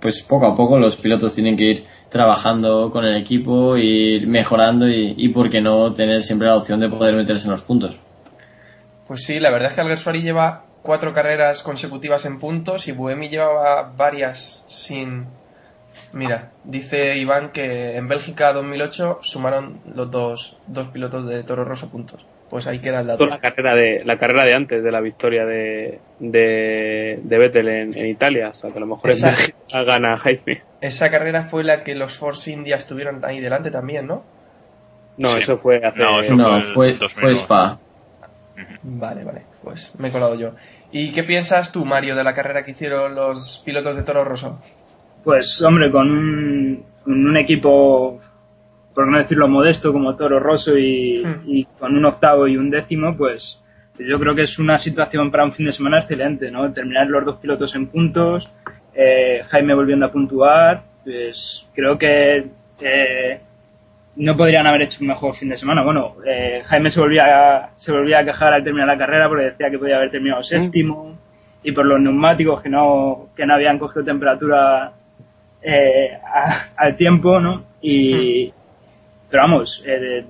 [0.00, 4.88] Pues poco a poco los pilotos tienen que ir trabajando con el equipo, ir mejorando
[4.88, 7.98] y, y por qué no tener siempre la opción de poder meterse en los puntos.
[9.06, 13.28] Pues sí, la verdad es que Alguersuari lleva cuatro carreras consecutivas en puntos y Buemi
[13.28, 15.26] llevaba varias sin...
[16.12, 21.90] Mira, dice Iván que en Bélgica 2008 sumaron los dos, dos pilotos de Toro Rosso
[21.90, 22.24] puntos.
[22.48, 23.26] Pues ahí queda el dato.
[23.26, 27.98] La carrera de, la carrera de antes de la victoria de, de, de Vettel en,
[27.98, 28.50] en Italia.
[28.50, 29.36] O sea, que a lo mejor en Exacto.
[29.68, 30.62] Bélgica gana Jaime.
[30.80, 34.22] Esa carrera fue la que los Force India estuvieron ahí delante también, ¿no?
[35.18, 35.40] No, Sí.
[35.40, 35.98] eso fue hace...
[35.98, 37.08] No, eso No, fue el fue, 2009.
[37.20, 37.78] fue Spa.
[38.82, 40.52] Vale, vale, pues me he colado yo.
[40.92, 44.60] ¿Y qué piensas tú, Mario, de la carrera que hicieron los pilotos de Toro Rosso?
[45.26, 48.16] Pues, hombre, con un, con un equipo,
[48.94, 51.40] por no decirlo modesto, como Toro Rosso y, Hmm.
[51.46, 53.60] y con un octavo y un décimo, pues
[53.98, 56.72] yo creo que es una situación para un fin de semana excelente, ¿no?
[56.72, 58.48] Terminar los dos pilotos en puntos,
[58.94, 62.46] eh, Jaime volviendo a puntuar, pues creo que
[62.80, 63.40] eh,
[64.14, 65.82] no podrían haber hecho un mejor fin de semana.
[65.82, 69.46] Bueno, eh, Jaime se volvía, a, se volvía a quejar al terminar la carrera porque
[69.46, 71.18] decía que podía haber terminado séptimo
[71.64, 74.92] y por los neumáticos que no, que no habían cogido temperatura
[75.62, 77.64] eh, a- al tiempo, ¿no?
[77.80, 78.52] Y,
[79.30, 80.24] pero vamos, eh,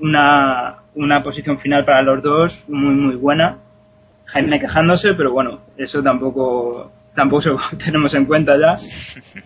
[0.00, 3.58] una, una posición final para los dos muy, muy buena.
[4.26, 8.74] Jaime quejándose, pero bueno, eso tampoco, tampoco lo tenemos en cuenta ya.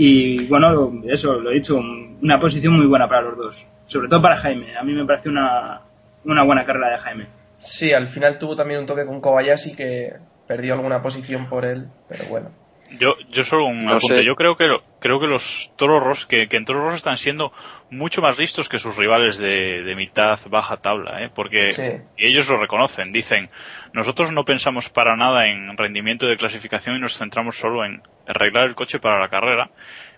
[0.00, 1.76] Y bueno, eso, lo he dicho,
[2.22, 3.66] una posición muy buena para los dos.
[3.86, 4.76] Sobre todo para Jaime.
[4.76, 5.80] A mí me parece una,
[6.24, 7.26] una buena carrera de Jaime.
[7.56, 10.12] Sí, al final tuvo también un toque con Kobayashi que
[10.46, 12.50] perdió alguna posición por él, pero bueno.
[12.90, 14.16] Yo, yo solo un No apunte.
[14.20, 14.24] sé.
[14.24, 17.16] Yo creo que lo- creo que los toros Ross, que, que en toros Ross están
[17.18, 17.52] siendo
[17.90, 21.30] mucho más listos que sus rivales de, de mitad baja tabla, ¿eh?
[21.34, 21.82] porque Sí.
[22.16, 23.12] y ellos lo reconocen.
[23.12, 23.50] Dicen,
[23.92, 28.66] nosotros no pensamos para nada en rendimiento de clasificación y nos centramos solo en arreglar
[28.66, 29.70] el coche para la carrera,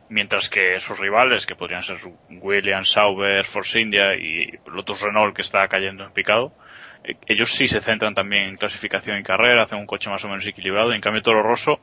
[0.08, 5.42] mientras que sus rivales, que podrían ser Williams, Sauber, Force India y Lotus Renault que
[5.42, 6.52] está cayendo en picado,
[7.04, 10.28] eh, ellos sí se centran también en clasificación y carrera, hacen un coche más o
[10.28, 11.80] menos equilibrado, y en cambio Toro Rosso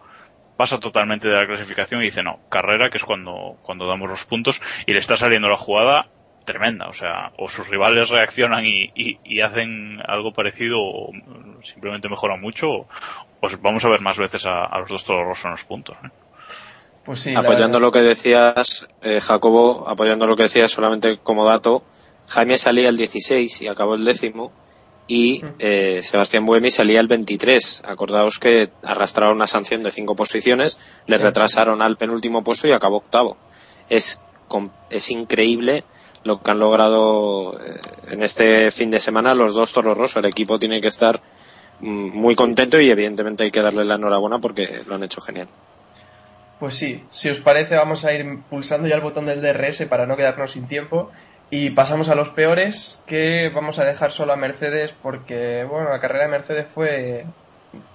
[0.58, 4.26] pasa totalmente de la clasificación y dice no, carrera que es cuando, cuando damos los
[4.26, 6.08] puntos y le está saliendo la jugada
[6.46, 11.12] tremenda, o sea, o sus rivales reaccionan y, y- y hacen algo parecido o
[11.62, 12.88] simplemente mejoran mucho, o,
[13.62, 15.98] vamos a ver más veces a, a los dos Toro Rosso en los puntos.
[16.04, 16.10] ¿eh?
[17.04, 21.84] Pues sí, apoyando lo que decías, eh, Jacobo, apoyando lo que decías solamente como dato,
[22.30, 24.52] Jaime salía el 16 y acabó el décimo
[25.08, 27.84] y eh, Sebastián Buemi salía el 23.
[27.88, 31.24] Acordaos que arrastraron una sanción de cinco posiciones, le Sí.
[31.24, 33.38] retrasaron al penúltimo puesto y acabó octavo.
[33.90, 34.22] Es,
[34.90, 35.84] es increíble
[36.24, 37.80] lo que han logrado eh,
[38.12, 40.20] en este fin de semana los dos Toros Rosso.
[40.20, 41.22] El equipo tiene que estar
[41.80, 45.48] mm, muy contento y evidentemente hay que darle la enhorabuena porque lo han hecho genial.
[46.60, 50.08] Pues sí, si os parece vamos a ir pulsando ya el botón del DRS para
[50.08, 51.12] no quedarnos sin tiempo
[51.50, 56.00] y pasamos a los peores que vamos a dejar solo a Mercedes porque bueno, la
[56.00, 57.26] carrera de Mercedes fue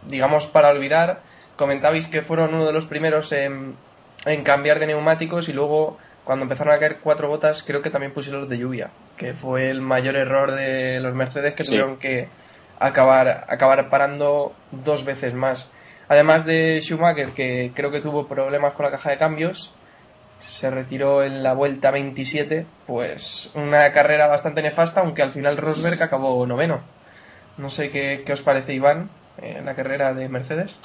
[0.06, 1.20] digamos para olvidar.
[1.56, 3.76] Comentabais que fueron uno de los primeros en,
[4.24, 8.12] en cambiar de neumáticos y luego cuando empezaron a caer cuatro botas creo que también
[8.14, 11.72] pusieron los de lluvia, que fue el mayor error de los Mercedes que Sí.
[11.72, 12.28] tuvieron que
[12.78, 15.68] acabar, acabar parando dos veces más.
[16.08, 19.74] Además de Schumacher, que creo que tuvo problemas con la caja de cambios,
[20.42, 26.02] se retiró en la vuelta 27, pues una carrera bastante nefasta, aunque al final Rosberg
[26.02, 26.81] acabó noveno.
[27.59, 30.78] No sé qué, qué os parece, Iván, en la carrera de Mercedes.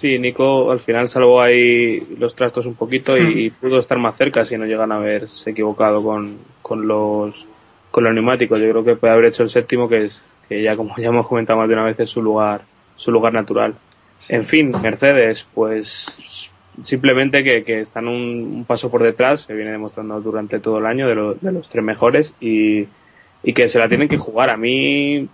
[0.00, 4.16] Sí, Nico al final salvó ahí los trastos un poquito y, y pudo estar más
[4.16, 7.46] cerca si no llegan a haberse equivocado con, con los
[7.90, 8.60] con los neumáticos.
[8.60, 11.26] Yo creo que puede haber hecho el séptimo, que es que ya como ya hemos
[11.26, 12.62] comentado más de una vez es su lugar
[12.96, 13.74] su lugar natural.
[14.28, 16.06] En fin, Mercedes, pues
[16.82, 20.86] simplemente que, que están un, un paso por detrás, se viene demostrando durante todo el
[20.86, 22.86] año de, lo- de los tres mejores y,
[23.42, 24.50] y que se la tienen que jugar.
[24.50, 25.28] A mí,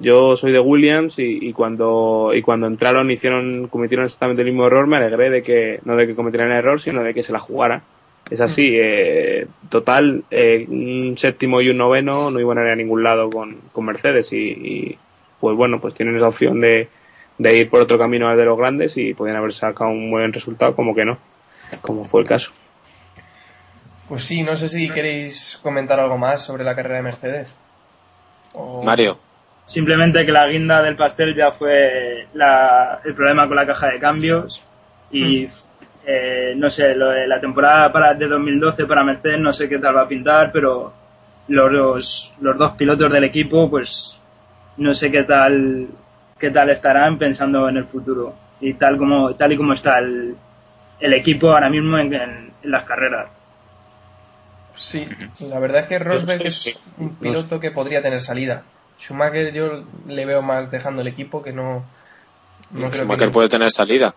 [0.00, 4.66] yo soy de Williams y, y cuando y cuando entraron hicieron cometieron exactamente el mismo
[4.66, 7.32] error, me alegré de que no de que cometieran el error, sino de que se
[7.32, 7.82] la jugara.
[8.30, 12.76] Es así, eh, total, eh, un séptimo y un noveno no iban a ir a
[12.76, 14.98] ningún lado con, con Mercedes y, y,
[15.38, 16.88] pues bueno, pues tienen esa opción de,
[17.42, 20.32] de ir por otro camino al de los grandes y podían haber sacado un buen
[20.32, 21.18] resultado, como que no,
[21.80, 22.52] como fue el caso.
[24.08, 27.48] Pues sí, no sé si queréis comentar algo más sobre la carrera de Mercedes.
[28.54, 29.18] O- Mario,
[29.64, 33.98] Simplemente que la guinda del pastel ya fue la- el problema con la caja de
[34.00, 34.62] cambios
[35.10, 35.48] y
[36.04, 39.78] eh, no sé, lo de la temporada para, de 2012 para Mercedes no sé qué
[39.78, 40.92] tal va a pintar, pero
[41.48, 44.18] los, los, los dos pilotos del equipo pues
[44.78, 45.86] no sé qué tal
[46.42, 50.34] qué tal estarán pensando en el futuro y tal como tal y como está el,
[50.98, 53.28] el equipo ahora mismo en, en- en las carreras.
[54.74, 55.06] Sí,
[55.40, 58.62] la verdad es que Rosberg es un piloto que podría tener salida.
[58.98, 61.84] Schumacher yo le veo más dejando el equipo que no...
[62.72, 64.14] no creo Schumacher que puede tener salida.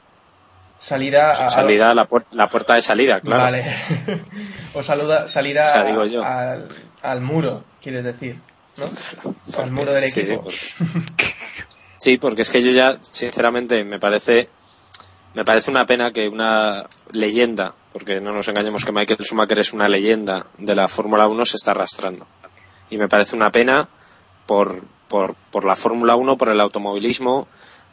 [0.80, 3.44] salida a, a- Salida, la, puer- la puerta de salida, claro.
[3.44, 3.64] Vale.
[4.74, 6.24] o saluda, salida O sea, digo yo.
[6.24, 6.68] Al,
[7.04, 8.40] al muro, quieres decir,
[8.78, 8.86] ¿no?
[9.62, 10.44] Al muro del Sí, sí, equipo.
[10.44, 11.66] porque-
[12.06, 14.48] Sí, porque es que yo ya, sinceramente, me parece,
[15.34, 19.74] me parece una pena que una leyenda, porque no nos engañemos que Michael Schumacher es
[19.74, 22.28] una leyenda de la Fórmula 1, se está arrastrando.
[22.92, 23.90] y me parece una pena
[24.46, 27.48] por, por, por la Fórmula 1, por el automovilismo,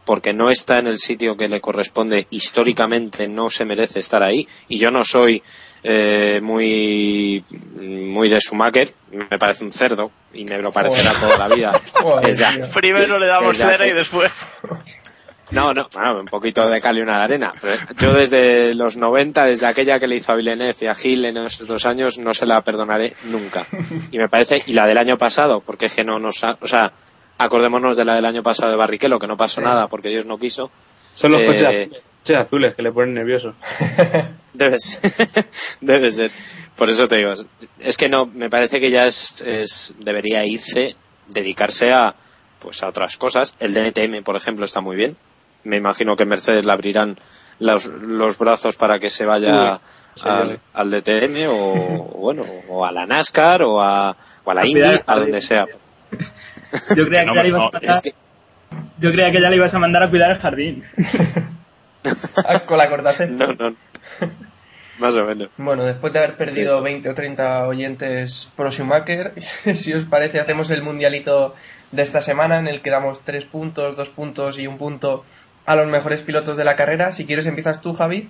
[0.04, 4.46] porque no está en el sitio que le corresponde históricamente, no se merece estar ahí.
[4.68, 5.42] Y yo no soy
[5.84, 11.54] eh, muy, muy de Schumacher, me parece un cerdo y me lo parecerá toda la
[11.54, 11.80] vida.
[12.22, 12.68] Desde-.
[12.68, 14.30] Primero le damos Desde cera y después.
[15.50, 17.52] no, no, bueno, un poquito de cal y una de arena.
[17.60, 21.24] Pero yo desde los 90, desde aquella que le hizo a Villeneuve y a Gil
[21.24, 23.66] en esos dos años, no se la perdonaré nunca.
[24.10, 26.66] Y me parece, y la del año pasado, porque es que no nos ha, o
[26.66, 26.92] sea,
[27.38, 30.38] acordémonos de la del año pasado de Barrichello, que no pasó nada porque Dios no
[30.38, 30.70] quiso.
[31.14, 33.54] Son los Eh, coches, coches azules que le ponen nervioso.
[34.54, 35.10] Debe ser,
[35.80, 36.30] debe ser.
[36.76, 37.34] Por eso te digo,
[37.78, 40.94] es que no, me parece que ya es, es debería irse,
[41.28, 42.14] dedicarse a,
[42.58, 43.54] pues a otras cosas.
[43.60, 45.16] El DTM, por ejemplo, está muy bien.
[45.64, 47.16] Me imagino que Mercedes le abrirán
[47.60, 49.80] los, los brazos para que se vaya
[50.16, 50.22] sí,
[50.74, 55.18] al, DTM o, bueno, o a la NASCAR o a, o a la Indy, a
[55.18, 55.66] donde sea.
[56.96, 58.14] Yo creía, Que no que ya le ibas a no, mandar, Es que,
[58.98, 60.84] yo creía que ya le ibas a mandar a cuidar el jardín.
[62.48, 63.26] Ah, Con la cortacé.
[63.30, 63.74] no, no.
[64.98, 65.48] Más o menos.
[65.56, 69.32] Bueno, después de haber perdido 20 o 30 oyentes pro Schumacher,
[69.74, 71.54] si os parece, hacemos el mundialito
[71.90, 75.24] de esta semana en el que damos 3 puntos, 2 puntos y un punto
[75.66, 77.12] a los mejores pilotos de la carrera.
[77.12, 78.28] Si quieres, empiezas tú, Javi,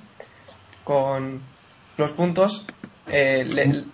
[0.85, 1.41] con
[1.97, 2.67] los puntos.
[3.11, 3.85] Eh, le-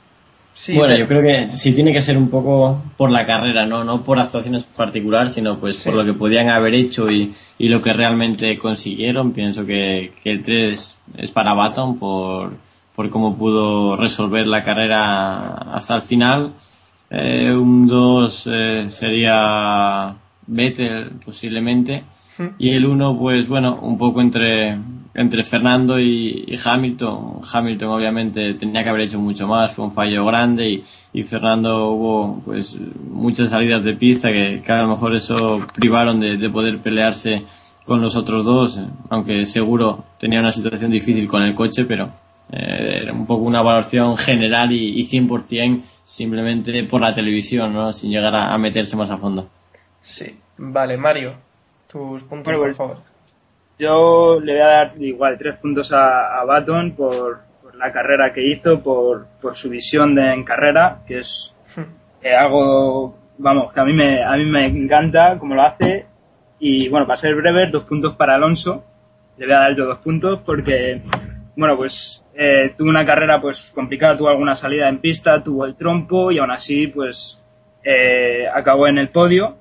[0.59, 3.85] sí, bueno, yo creo que sí tiene que ser un poco por la carrera, no,
[3.85, 5.89] no por actuaciones particular, sino pues Sí.
[5.89, 9.33] por lo que podían haber hecho y, y lo que realmente consiguieron.
[9.33, 12.53] Pienso que, que el 3 es para Baton por,
[12.97, 16.53] por cómo pudo resolver la carrera hasta el final.
[17.11, 20.15] Eh, un 2 eh, sería
[20.47, 22.03] Vettel posiblemente.
[22.59, 24.79] Y el 1, pues bueno, un poco entre,
[25.19, 27.41] entre Fernando y, y Hamilton.
[27.53, 31.89] Hamilton obviamente tenía que haber hecho mucho más, fue un fallo grande y, y Fernando
[31.89, 32.77] hubo pues
[33.11, 37.45] muchas salidas de pista que, que a lo mejor eso privaron de, de poder pelearse
[37.85, 42.13] con los otros dos, aunque seguro tenía una situación difícil con el coche, pero
[42.53, 47.93] eh, era un poco una valoración general y, y 100% simplemente por la televisión, ¿no?
[47.93, 49.49] sin llegar a, a meterse más a fondo.
[50.01, 50.37] Sí.
[50.59, 51.35] Vale, Mario,
[51.91, 53.08] tus puntos, Bueno, por favor.
[53.79, 58.33] Yo le voy a dar igual tres puntos a, a Baton por, por la carrera
[58.33, 61.55] que hizo, por, por su visión de, en carrera, que es
[62.23, 66.07] eh, algo, vamos, que a mí me, a mí me encanta cómo lo hace.
[66.59, 68.85] Y bueno, para ser breve, dos puntos para Alonso.
[69.37, 71.01] Le voy a dar yo dos puntos porque,
[71.55, 75.77] bueno, pues eh, tuvo una carrera pues complicada, tuvo alguna salida en pista, tuvo el
[75.77, 77.41] trompo y aún así pues
[77.85, 79.57] eh, acabó en el podio.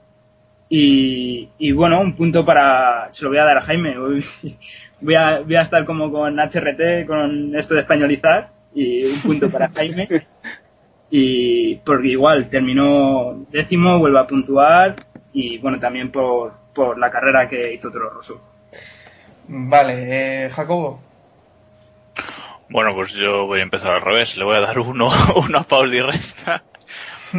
[0.70, 3.10] Y, y bueno, un punto para.
[3.10, 3.98] Se lo voy a dar a Jaime.
[3.98, 4.26] Voy,
[5.02, 8.50] voy a, voy a estar como con HRT, con esto de españolizar.
[8.74, 10.08] Y un punto para Jaime.
[11.10, 14.96] Y porque igual terminó décimo, vuelve a puntuar.
[15.32, 18.42] Y bueno, también por, por la carrera que hizo Toro Rosso.
[19.48, 21.02] Vale, eh, Jacobo.
[22.70, 24.36] Bueno, pues yo voy a empezar al revés.
[24.36, 26.64] Le voy a dar uno, uno a Paul Di Resta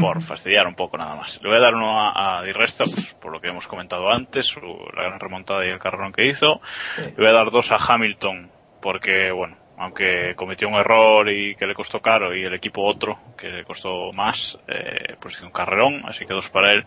[0.00, 1.40] por fastidiar un poco nada más.
[1.42, 4.10] Le voy a dar uno a, a Di Resta pues, por lo que hemos comentado
[4.10, 6.60] antes, su, la gran remontada y el carrerón que hizo.
[6.96, 11.66] Le voy a dar dos a Hamilton porque, bueno, aunque cometió un error y que
[11.66, 15.52] le costó caro y el equipo otro que le costó más, eh, pues hizo un
[15.52, 16.84] carrerón, así que dos para él.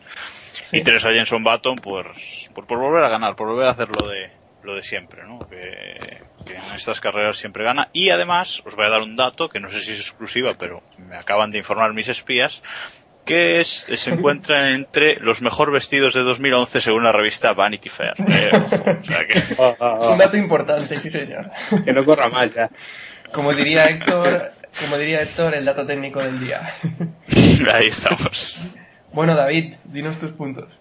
[0.72, 2.14] Y tres a Jenson Button por,
[2.54, 4.30] por, por volver a ganar, por volver a hacer lo de,
[4.63, 5.39] lo de siempre, ¿no?
[5.47, 7.89] Que, que en estas carreras siempre gana.
[7.93, 10.84] Y además, os voy a dar un dato que no sé si es exclusiva, pero
[10.97, 12.62] me acaban de informar mis espías,
[13.26, 18.13] que es, se encuentra entre los mejor vestidos de 2011 según la revista Vanity Fair.
[18.19, 20.10] Eh, o sea que, Ah, ah, ah.
[20.12, 21.50] Un dato importante, sí señor.
[21.84, 22.69] Que no corra más ya.
[23.32, 26.76] Como diría Héctor, como diría Héctor, el dato técnico del día.
[27.74, 28.60] ahí estamos.
[29.13, 30.81] Bueno, David, dinos tus puntos.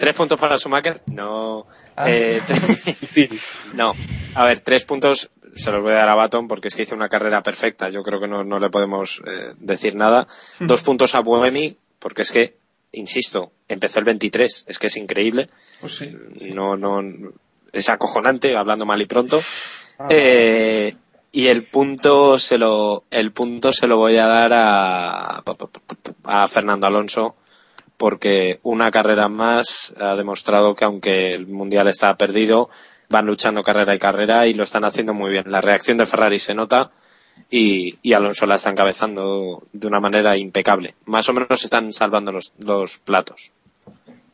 [0.00, 1.02] ¿Tres puntos para Schumacher?
[1.12, 1.66] No.
[1.94, 2.10] Ah.
[2.10, 2.40] Eh,
[3.74, 3.94] no.
[4.34, 6.94] A ver, tres puntos se los voy a dar a Baton porque es que hizo
[6.94, 7.90] una carrera perfecta.
[7.90, 10.26] Yo creo que no, no le podemos eh, decir nada.
[10.58, 12.56] Dos puntos a Buemi porque es que,
[12.92, 14.64] insisto, empezó el 23.
[14.68, 15.50] Es que es increíble.
[15.82, 16.16] Pues sí.
[16.54, 17.02] No, no,
[17.70, 19.42] es acojonante, hablando mal y pronto.
[19.98, 20.06] Ah.
[20.08, 20.96] Eh,
[21.30, 25.44] y el punto se lo, el punto se lo voy a dar a,
[26.24, 27.36] a Fernando Alonso
[28.00, 32.70] porque una carrera más ha demostrado que aunque el mundial está perdido,
[33.10, 35.44] van luchando carrera y carrera y lo están haciendo muy bien.
[35.52, 36.92] La reacción de Ferrari se nota
[37.50, 40.94] y, y Alonso la está encabezando de una manera impecable.
[41.04, 43.52] Más o menos están salvando los, los platos.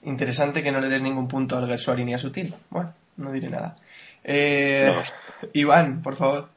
[0.05, 2.55] Interesante que no le des ningún punto al Gersuari ni a Sutil.
[2.71, 3.75] Bueno, no diré nada.
[4.23, 5.49] Eh, No.
[5.55, 6.49] Iván, por favor.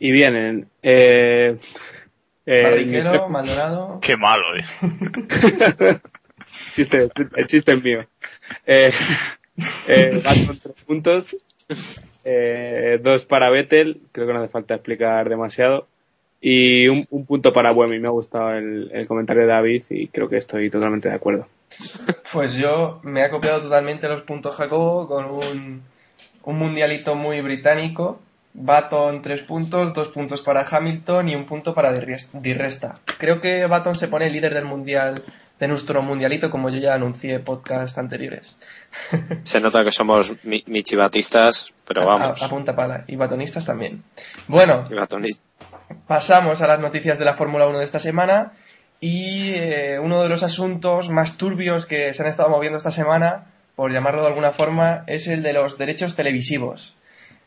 [0.00, 0.66] Y vienen.
[0.82, 1.56] Eh,
[2.46, 3.98] Eh, Maldonado.
[4.00, 4.64] Qué malo, eh.
[6.74, 7.98] chiste, el chiste es mío.
[8.66, 8.90] Eh,
[9.86, 11.36] eh, Baton tres puntos,
[12.24, 15.86] eh, dos para Vettel, creo que no hace falta explicar demasiado,
[16.40, 18.00] y un, un punto para Buemi.
[18.00, 21.46] Me ha gustado el, el comentario de David y creo que estoy totalmente de acuerdo.
[22.32, 25.82] Pues yo me he copiado totalmente los puntos Jacobo con un,
[26.42, 28.20] un mundialito muy británico.
[28.54, 32.96] Baton tres puntos, dos puntos para Hamilton y un punto para Di Resta.
[33.18, 35.14] Creo que Baton se pone líder del mundial,
[35.58, 38.56] de nuestro mundialito, como yo ya anuncié en podcast anteriores.
[39.44, 42.42] Se nota que somos mi- michibatistas, pero vamos.
[42.42, 43.04] A, a punta pala.
[43.06, 44.02] Y batonistas también.
[44.48, 44.84] Bueno,
[46.06, 48.52] pasamos a las noticias de la Fórmula 1 de esta semana
[49.00, 53.46] y eh, uno de los asuntos más turbios que se han estado moviendo esta semana,
[53.76, 56.96] por llamarlo de alguna forma, es el de los derechos televisivos.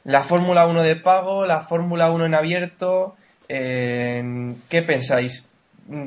[0.05, 3.15] La Fórmula 1 de pago, la Fórmula 1 en abierto,
[3.49, 5.49] eh, ¿qué pensáis?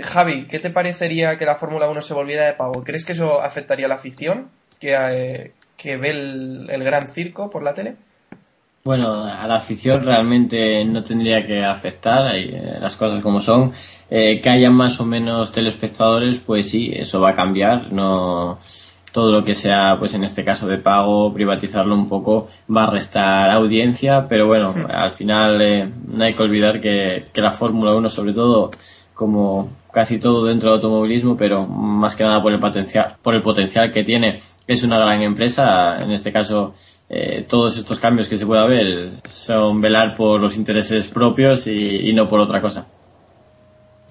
[0.03, 2.83] Javi, ¿qué te parecería que la Fórmula 1 se volviera de pago?
[2.83, 4.49] ¿Crees que eso afectaría a la afición
[4.81, 7.97] que, eh, que ve el, el gran circo por la tele?
[8.89, 13.75] Bueno, a la afición realmente no tendría que afectar, eh, las cosas como son.
[14.09, 17.93] Eh, que haya más o menos telespectadores, pues sí, eso va a cambiar.
[17.93, 18.59] No
[19.13, 22.91] todo lo que sea, pues en este caso de pago, privatizarlo un poco, va a
[22.91, 27.95] restar audiencia, pero bueno, al final eh, no hay que olvidar que, que la Fórmula
[27.95, 28.71] 1, sobre todo,
[29.15, 33.43] como casi todo dentro del automovilismo, pero más que nada por el potencial, por el
[33.43, 35.97] potencial que tiene, es una gran empresa.
[35.99, 36.75] En este caso,
[37.09, 42.11] eh, todos estos cambios que se pueda ver son velar por los intereses propios y,
[42.11, 42.87] y no por otra cosa.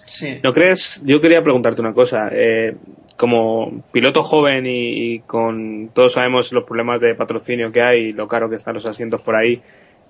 [0.08, 0.40] Sí.
[0.44, 1.02] ¿No crees?
[1.06, 2.30] Yo quería preguntarte una cosa.
[2.32, 2.76] Eh,
[3.18, 8.28] como piloto joven y, con todos sabemos los problemas de patrocinio que hay y lo
[8.28, 9.62] caro que están los asientos por ahí,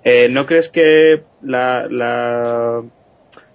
[0.04, 2.84] eh, ¿no crees que la,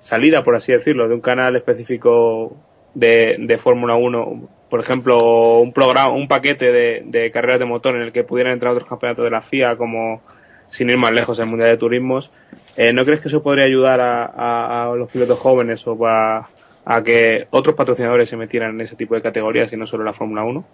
[0.00, 2.56] salida, por así decirlo, de un canal específico
[2.94, 8.02] de, Fórmula 1, por ejemplo, un programa, un paquete de, de carreras de motor en
[8.02, 10.22] el que pudieran entrar otros campeonatos de la FIA, como
[10.68, 12.30] sin ir más lejos el Mundial de Turismos,
[12.76, 16.48] eh, ¿no crees que eso podría ayudar a, los pilotos jóvenes o a,
[16.84, 20.12] a que otros patrocinadores se metieran en ese tipo de categorías y no solo la
[20.12, 20.64] Fórmula 1?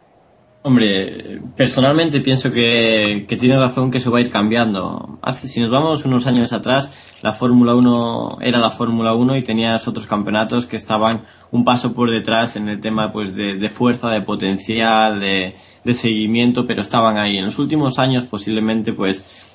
[0.61, 5.20] Hombre, personalmente pienso que, que tiene razón que eso va a ir cambiando.
[5.32, 9.86] Si nos vamos unos años atrás, la Fórmula 1 era la Fórmula 1 y tenías
[9.86, 14.11] otros campeonatos que estaban un paso por detrás en el tema pues de, de fuerza,
[14.11, 15.54] de potencial, de,
[15.84, 17.38] de seguimiento, pero estaban ahí.
[17.38, 19.47] En los últimos años posiblemente pues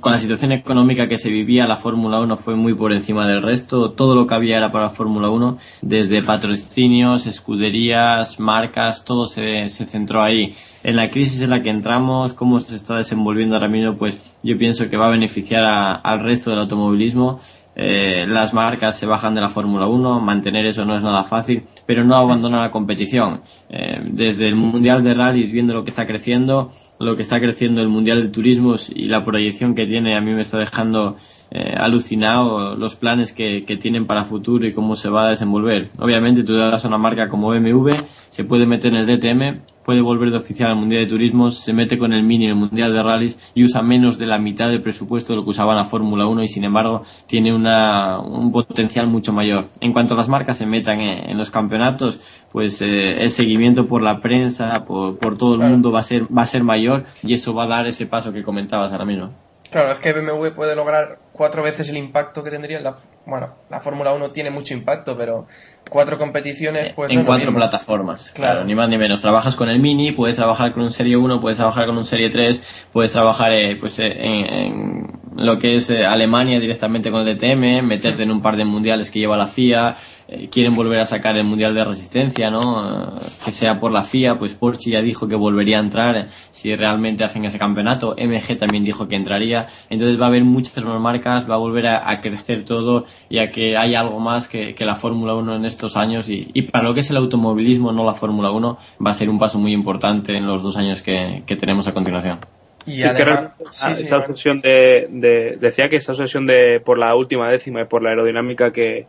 [0.00, 3.42] con la situación económica que se vivía, la Fórmula 1 fue muy por encima del
[3.42, 3.90] resto.
[3.90, 9.68] Todo lo que había era para la Fórmula 1, desde patrocinios, escuderías, marcas, todo se,
[9.68, 10.54] se centró ahí.
[10.84, 14.56] En la crisis en la que entramos, cómo se está desenvolviendo ahora mismo, pues yo
[14.56, 17.40] pienso que va a beneficiar al resto del automovilismo.
[17.80, 21.62] Eh, las marcas se bajan de la Fórmula 1, mantener eso no es nada fácil,
[21.86, 23.42] pero no abandonar la competición.
[23.70, 27.80] Eh, desde el Mundial de Rallys, viendo lo que está creciendo, lo que está creciendo
[27.80, 31.16] el Mundial de Turismos y la proyección que tiene, a mí me está dejando
[31.52, 35.90] eh, alucinado los planes que, que tienen para futuro y cómo se va a desenvolver.
[36.00, 37.92] Obviamente, tú das a una marca como BMW,
[38.28, 41.72] se puede meter en el DTM, puede volver de oficial al Mundial de Turismos, se
[41.72, 44.68] mete con el Mini en el Mundial de Rallys y usa menos de la mitad
[44.68, 48.52] del presupuesto de lo que usaba la Fórmula 1 y sin embargo tiene una, un
[48.52, 49.68] potencial mucho mayor.
[49.80, 52.20] En cuanto a las marcas se metan en, en los campeonatos,
[52.52, 55.72] pues eh, el seguimiento por la prensa, por, por todo el Claro.
[55.72, 58.30] mundo va a ser va a ser mayor y eso va a dar ese paso
[58.30, 59.30] que comentabas ahora mismo.
[59.70, 62.96] Claro, es que BMW puede lograr cuatro veces el impacto que tendría en la...
[63.26, 65.46] Bueno, la Fórmula 1 tiene mucho impacto, pero
[65.88, 68.52] cuatro competiciones, pues no en cuatro plataformas, Claro.
[68.54, 68.64] claro.
[68.66, 69.20] ni más ni menos.
[69.20, 72.30] Trabajas con el Mini, puedes trabajar con un Serie 1, puedes trabajar con un Serie
[72.30, 75.06] 3, puedes trabajar eh, pues, eh, en, en
[75.38, 79.10] lo que es eh, Alemania directamente con el DTM, meterte en un par de mundiales
[79.10, 79.96] que lleva la FIA,
[80.30, 83.16] eh, quieren volver a sacar el Mundial de Resistencia, ¿no?
[83.16, 86.26] Eh, que sea por la FIA, pues Porsche ya dijo que volvería a entrar eh,
[86.50, 90.84] si realmente hacen ese campeonato, MG también dijo que entraría, entonces va a haber muchas
[90.84, 94.48] más marcas, va a volver a, a crecer todo y a que hay algo más
[94.48, 97.16] que, que la Fórmula 1 en estos años y, y para lo que es el
[97.16, 100.76] automovilismo, no la Fórmula 1, va a ser un paso muy importante en los dos
[100.76, 102.57] años que, que tenemos a continuación.
[102.88, 103.24] Y que
[103.70, 104.30] sí, ah, sí, esa bueno.
[104.32, 108.10] obsesión de, de- decía que esa obsesión de por la última décima y por la
[108.10, 109.06] aerodinámica que,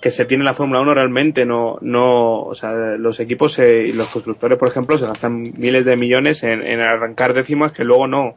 [0.00, 3.84] que se tiene en la Fórmula 1 realmente no, no, o sea, los equipos eh,
[3.88, 7.84] y los constructores, por ejemplo, se gastan miles de millones en, en arrancar décimas que
[7.84, 8.36] luego no,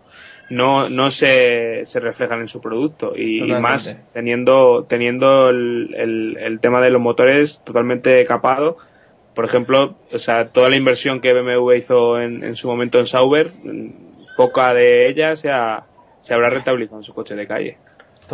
[0.50, 6.60] no, no se, se reflejan en su producto y, más teniendo, teniendo el, el, el
[6.60, 8.78] tema de los motores totalmente capado.
[9.34, 13.06] Por ejemplo, o sea, toda la inversión que BMW hizo en, en su momento en
[13.06, 13.52] Sauber,
[14.42, 15.84] poca de ella se, ha-
[16.20, 17.78] se habrá rentabilizado en su coche de calle.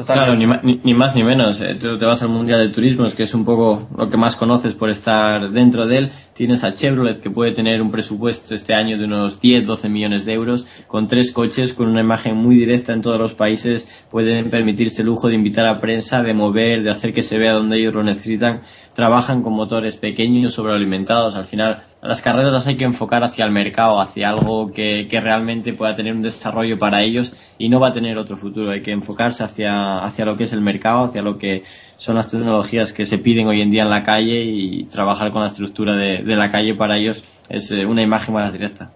[0.05, 1.59] Claro, ni, ma- ni- ni más ni menos.
[1.59, 4.35] Eh, Tú te vas al Mundial de Turismos, que es un poco lo que más
[4.35, 6.11] conoces por estar dentro de él.
[6.33, 10.23] Tienes a Chevrolet, que puede tener un presupuesto este año de unos 10, 12 millones
[10.25, 13.87] de euros, con tres coches, con una imagen muy directa en todos los países.
[14.11, 17.53] Pueden permitirse el lujo de invitar a prensa, de mover, de hacer que se vea
[17.53, 18.61] donde ellos lo necesitan.
[18.93, 21.35] Trabajan con motores pequeños, sobrealimentados.
[21.35, 25.19] Al final, las carreras las hay que enfocar hacia el mercado, hacia algo que, que
[25.19, 28.71] realmente pueda tener un desarrollo para ellos y no va a tener otro futuro.
[28.71, 31.63] Hay que enfocarse hacia, hacia lo que es el mercado, hacia lo que
[31.95, 35.41] son las tecnologías que se piden hoy en día en la calle y trabajar con
[35.41, 38.91] la estructura de, la calle para ellos es eh, una imagen más directa.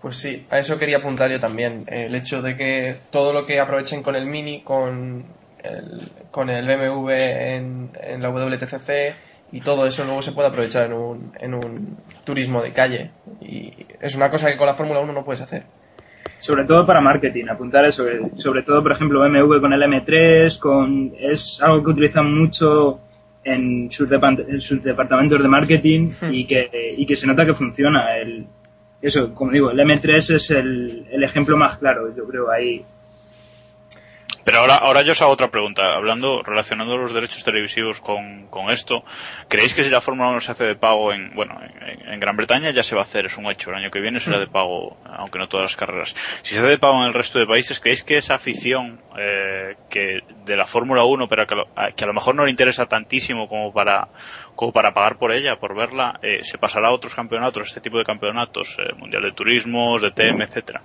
[0.00, 1.84] Pues sí, a eso quería apuntar yo también.
[1.88, 5.26] El hecho de que todo lo que aprovechen con el Mini, con
[5.64, 10.86] el, con el BMW en, en la WTCC y todo eso luego se puede aprovechar
[10.86, 13.10] en un, en un turismo de calle.
[13.40, 15.64] Y es una cosa que con la Fórmula 1 no puedes hacer.
[16.40, 18.04] Sobre todo para marketing, apuntar eso,
[18.36, 23.00] sobre todo, por ejemplo, BMW con el M3, con, es algo que utilizan mucho
[23.42, 27.54] en sus, depa- en sus departamentos de marketing y, que, y que se nota que
[27.54, 28.16] funciona.
[28.18, 28.46] El,
[29.02, 32.84] eso, como digo, el M3 es el, el ejemplo más claro, yo creo, ahí.
[34.48, 35.92] Pero ahora, ahora yo os hago otra pregunta.
[35.94, 39.04] Hablando, relacionando los derechos televisivos con, con esto,
[39.48, 42.34] ¿creéis que si la Fórmula 1 se hace de pago en, bueno, en, en Gran
[42.36, 44.46] Bretaña ya se va a hacer, es un hecho, el año que viene será de
[44.46, 46.14] pago, aunque no todas las carreras.
[46.42, 49.76] Si se hace de pago en el resto de países, ¿creéis que esa afición, eh,
[49.90, 52.44] que de la Fórmula 1, pero que a, lo, a- que a lo mejor no
[52.46, 54.08] le interesa tantísimo como para,
[54.56, 57.98] como para pagar por ella, por verla, eh, se pasará a otros campeonatos, este tipo
[57.98, 60.80] de campeonatos, eh, Mundial de Turismos, de TM, etcétera?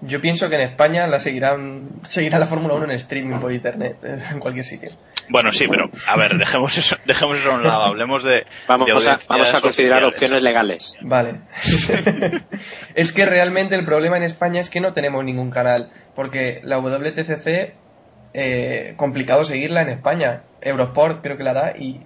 [0.00, 3.96] Yo pienso que en España la seguirán, seguirá la Fórmula 1 en streaming por internet,
[4.02, 4.90] en cualquier sitio.
[5.30, 8.44] Bueno, sí, pero a ver, dejemos eso, dejemos eso a un lado, hablemos de.
[8.68, 10.98] Vamos, de a, vamos a considerar opciones legales.
[11.00, 11.40] Vale.
[12.94, 16.78] es que realmente el problema en España es que no tenemos ningún canal, porque la
[16.78, 17.74] WTCC,
[18.34, 20.42] eh, complicado seguirla en España.
[20.60, 22.02] Eurosport creo que la da y,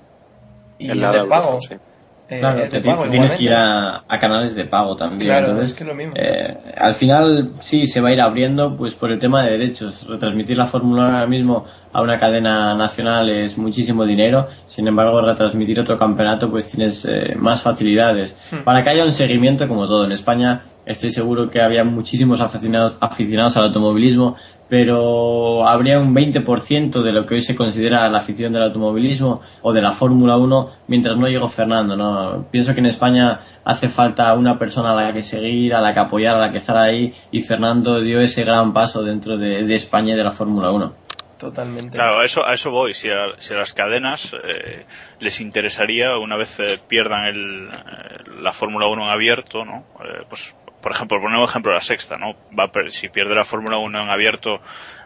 [0.79, 1.47] y El es lado de de pago.
[1.47, 1.85] Eurosport, sí.
[2.31, 5.31] Eh, Claro, te, pago tienes que ir a, a canales de pago también.
[5.31, 6.13] Claro, entonces, es que lo mismo.
[6.15, 10.07] eh, al final sí se va a ir abriendo pues por el tema de derechos.
[10.07, 14.47] Retransmitir la Fórmula 1 ahora mismo a una cadena nacional es muchísimo dinero.
[14.67, 18.37] Sin embargo, retransmitir otro campeonato pues tienes eh, más facilidades.
[18.53, 18.59] Hmm.
[18.65, 20.05] Para que haya un seguimiento como todo.
[20.05, 24.37] En España estoy seguro que había muchísimos aficionados, aficionados al automovilismo,
[24.69, 29.73] pero habría un 20% de lo que hoy se considera la afición del automovilismo o
[29.73, 31.97] de la Fórmula 1 mientras no llegó Fernando.
[31.97, 32.47] ¿no?
[32.51, 36.01] Pienso que en España hace falta una persona a la que seguir, a la que
[36.01, 39.75] apoyar, a la que estar ahí y Fernando dio ese gran paso dentro de, de
[39.75, 41.09] España y de la Fórmula 1.
[41.39, 41.97] Totalmente.
[41.97, 42.95] Claro, a eso, a eso voy.
[42.95, 44.85] Si a, si a las cadenas eh,
[45.21, 49.85] les interesaría, una vez eh, pierdan el, eh, la Fórmula 1 en abierto, ¿no?
[50.05, 52.35] Eh, pues, por ejemplo, poner un ejemplo la sexta, ¿no?
[52.59, 54.61] Va si pierde la Fórmula 1 en abierto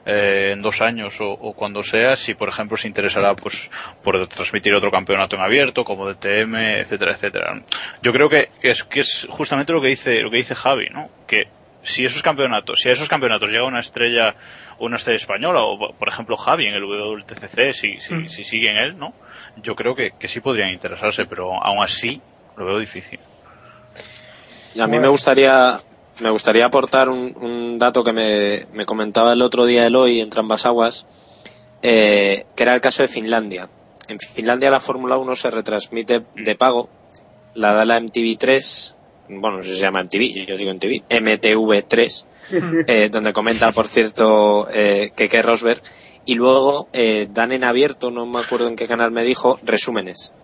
[0.05, 3.71] eh, en dos años o, o cuando sea, si por ejemplo se interesará pues
[4.03, 7.63] por transmitir otro campeonato en abierto, como DTM, etcétera, etcétera.
[8.03, 11.09] Yo creo que es, que es justamente lo que dice, lo que dice Javi, ¿no?
[11.27, 11.49] Que
[11.83, 14.35] si esos campeonatos, si a esos campeonatos llega una estrella,
[14.79, 18.29] una estrella española, o por ejemplo Javi en el WTCC, si, si, Mm.
[18.29, 19.15] si sigue en él, ¿no?
[19.57, 22.21] Yo creo que, que sí podrían interesarse, pero aún así
[22.57, 23.19] lo veo difícil.
[24.75, 25.03] Y a mí Bueno.
[25.03, 25.81] me gustaría
[26.21, 30.31] me gustaría aportar un, un dato que me, me comentaba el otro día Eloy en
[30.31, 31.07] Trambas Aguas,
[31.83, 33.69] eh, que era el caso de Finlandia.
[34.09, 36.89] En Finlandia la Fórmula 1 se retransmite de pago,
[37.55, 38.95] la da la MTV3,
[39.29, 42.25] bueno, no sé si se llama MTV, yo digo MTV, MTV3,
[42.87, 45.81] eh, donde comenta, por cierto, eh, Keke Rosberg,
[46.27, 50.35] y luego eh, dan en abierto, no me acuerdo en qué canal me dijo, resúmenes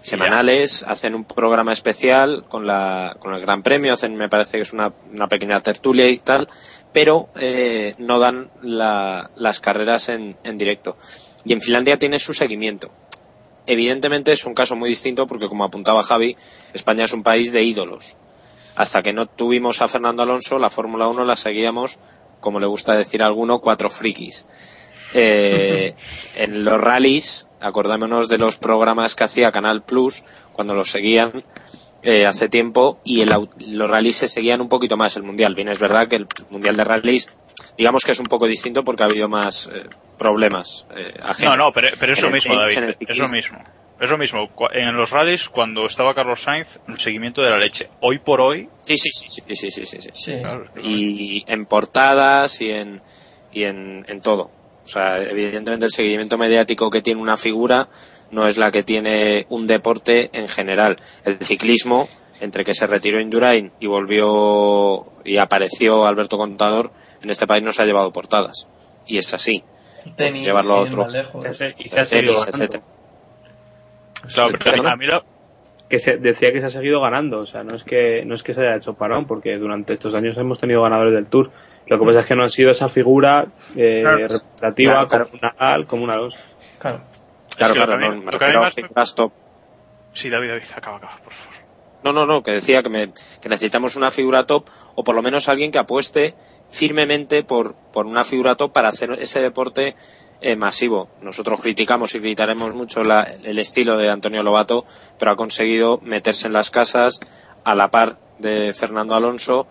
[0.00, 4.62] semanales, hacen un programa especial con, la, con el Gran Premio, hacen, me parece que
[4.62, 6.46] es una, una pequeña tertulia y tal,
[6.92, 10.96] pero eh, no dan la- las carreras en, en directo.
[11.44, 12.90] Y en Finlandia tiene su seguimiento.
[13.66, 16.36] Evidentemente es un caso muy distinto porque, como apuntaba Javi,
[16.72, 18.16] España es un país de ídolos.
[18.74, 21.98] Hasta que no tuvimos a Fernando Alonso, la Fórmula 1 la seguíamos,
[22.40, 24.46] como le gusta decir a alguno, cuatro frikis.
[25.14, 25.94] Eh,
[26.36, 31.44] en los rallies, acordámonos de los programas que hacía Canal Plus cuando los seguían
[32.02, 33.30] eh, hace tiempo y el
[33.68, 35.54] los rallies se seguían un poquito más el mundial.
[35.54, 37.28] Bien, es verdad que el mundial de rallies,
[37.76, 39.84] digamos que es un poco distinto porque ha habido más eh,
[40.16, 41.56] problemas eh, ajenos.
[41.56, 42.78] No, no, pero, pero es En lo el mismo, tenis, David.
[42.78, 43.28] en el Es lo ciclismo.
[43.28, 43.58] mismo.
[44.00, 44.48] Es lo mismo.
[44.72, 47.90] En los rallies, cuando estaba Carlos Sainz, el seguimiento de la leche.
[48.00, 48.66] Hoy por hoy.
[48.80, 50.10] Sí, sí, sí, sí, sí, sí, sí, sí.
[50.14, 50.32] Sí.
[50.40, 53.02] claro, es que- y en portadas y en
[53.52, 54.50] y en, en todo.
[54.90, 57.88] O sea, evidentemente el seguimiento mediático que tiene una figura
[58.32, 60.96] no es la que tiene un deporte en general.
[61.24, 62.08] El ciclismo,
[62.40, 66.90] entre que se retiró Indurain y volvió y apareció Alberto Contador,
[67.22, 68.68] en este país no se ha llevado portadas.
[69.06, 69.62] Y es así.
[70.16, 71.06] Tenis, llevarlo a otro.
[71.78, 72.64] Y se ha seguido Tenis, ganando.
[72.64, 72.82] etcétera.
[74.34, 75.24] Claro, pero a mí lo-
[75.88, 78.42] que se decía que se ha seguido ganando, o sea, no es que no es
[78.42, 81.50] que se haya hecho parón, porque durante estos años hemos tenido ganadores del Tour.
[81.90, 84.16] Lo que pasa es que no ha sido esa figura eh, Claro.
[84.18, 85.28] representativa Claro, claro.
[85.28, 86.38] como una Al, como una Alonso.
[86.78, 87.00] Claro.
[87.56, 89.32] Claro, no, me refiero a figuras top.
[90.14, 91.54] Sí, David, David, acaba, acaba, por favor.
[92.02, 93.10] No, no, no, que decía que, me-
[93.42, 96.34] que necesitamos una figura top o por lo menos alguien que apueste
[96.70, 99.96] firmemente por, por una figura top para hacer ese deporte
[100.40, 101.10] eh, masivo.
[101.20, 104.86] Nosotros criticamos y criticaremos mucho la- el estilo de Antonio Lobato,
[105.18, 107.20] pero ha conseguido meterse en las casas
[107.64, 109.66] a la par de Fernando Alonso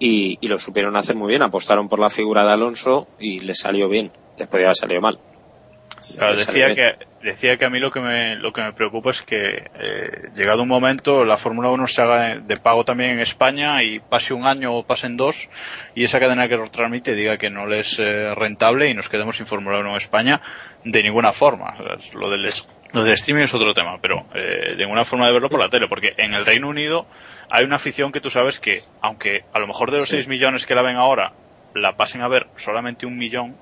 [0.00, 1.42] y, y lo supieron hacer muy bien.
[1.42, 4.10] Apostaron por la figura de Alonso y les salió bien.
[4.36, 5.20] Les podía haber salido mal.
[6.16, 9.22] Claro, decía que, decía que a mí lo que me, lo que me preocupa es
[9.22, 13.82] que, eh, llegado un momento, la Fórmula 1 se haga de, pago también en España
[13.82, 15.48] y pase un año o pasen dos
[15.94, 19.08] y esa cadena que lo transmite diga que no le es eh, rentable y nos
[19.08, 20.40] quedemos sin Fórmula 1 en España
[20.84, 21.74] de ninguna forma.
[21.78, 22.50] O sea, Lo del,
[22.92, 25.68] lo del streaming es otro tema, pero eh, de ninguna forma de verlo por la
[25.68, 27.06] tele, porque en el Reino Unido
[27.50, 30.16] hay una afición que tú sabes que, aunque a lo mejor de los Sí.
[30.16, 31.32] 6 millones que la ven ahora,
[31.74, 33.56] la pasen a ver solamente un millón,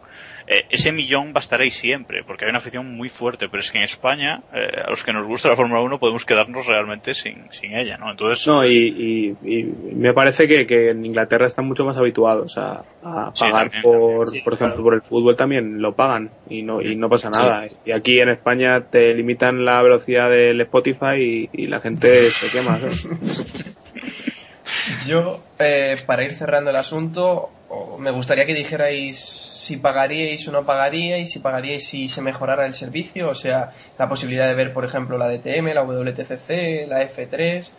[0.50, 3.60] eh, ese millón va a estar ahí siempre, porque hay una afición muy fuerte, pero
[3.60, 6.66] es que en España, eh, a los que nos gusta la Fórmula 1, podemos quedarnos
[6.66, 8.10] realmente sin, sin ella, ¿no?
[8.10, 12.56] Entonces, No, y, y- y me parece que, que en Inglaterra están mucho más habituados
[12.58, 14.84] a, a Sí, pagar también, por, Sí, por ejemplo, claro.
[14.84, 17.38] por el fútbol también lo pagan y no, y no pasa Sí.
[17.40, 17.64] nada.
[17.84, 22.50] Y aquí en España te limitan la velocidad del Spotify y, y la gente se
[22.58, 22.78] quema.
[22.78, 23.76] ¿sabes?
[25.06, 30.52] Yo, eh, para ir cerrando el asunto, o- me gustaría que dijerais si pagaríais o
[30.52, 34.72] no pagaríais, si pagaríais si se mejorara el servicio, o sea, la posibilidad de ver,
[34.72, 37.70] por ejemplo, la DTM, la WTCC, la F3,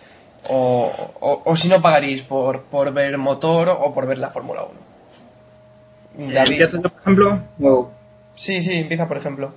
[0.50, 4.64] o, o- o si no pagaríais por, por ver motor o por ver la Fórmula
[4.64, 6.32] 1.
[6.34, 6.52] David.
[6.52, 7.40] ¿Empiezo yo, por ejemplo?
[8.36, 9.54] Sí, sí, empieza, por ejemplo.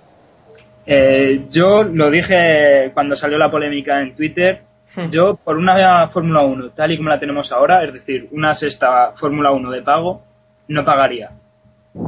[0.86, 4.62] Eh, yo lo dije cuando salió la polémica en Twitter.
[5.08, 9.12] Yo, por una Fórmula 1 tal y como la tenemos ahora, es decir, una sexta
[9.12, 10.22] Fórmula 1 de pago,
[10.68, 11.30] no pagaría.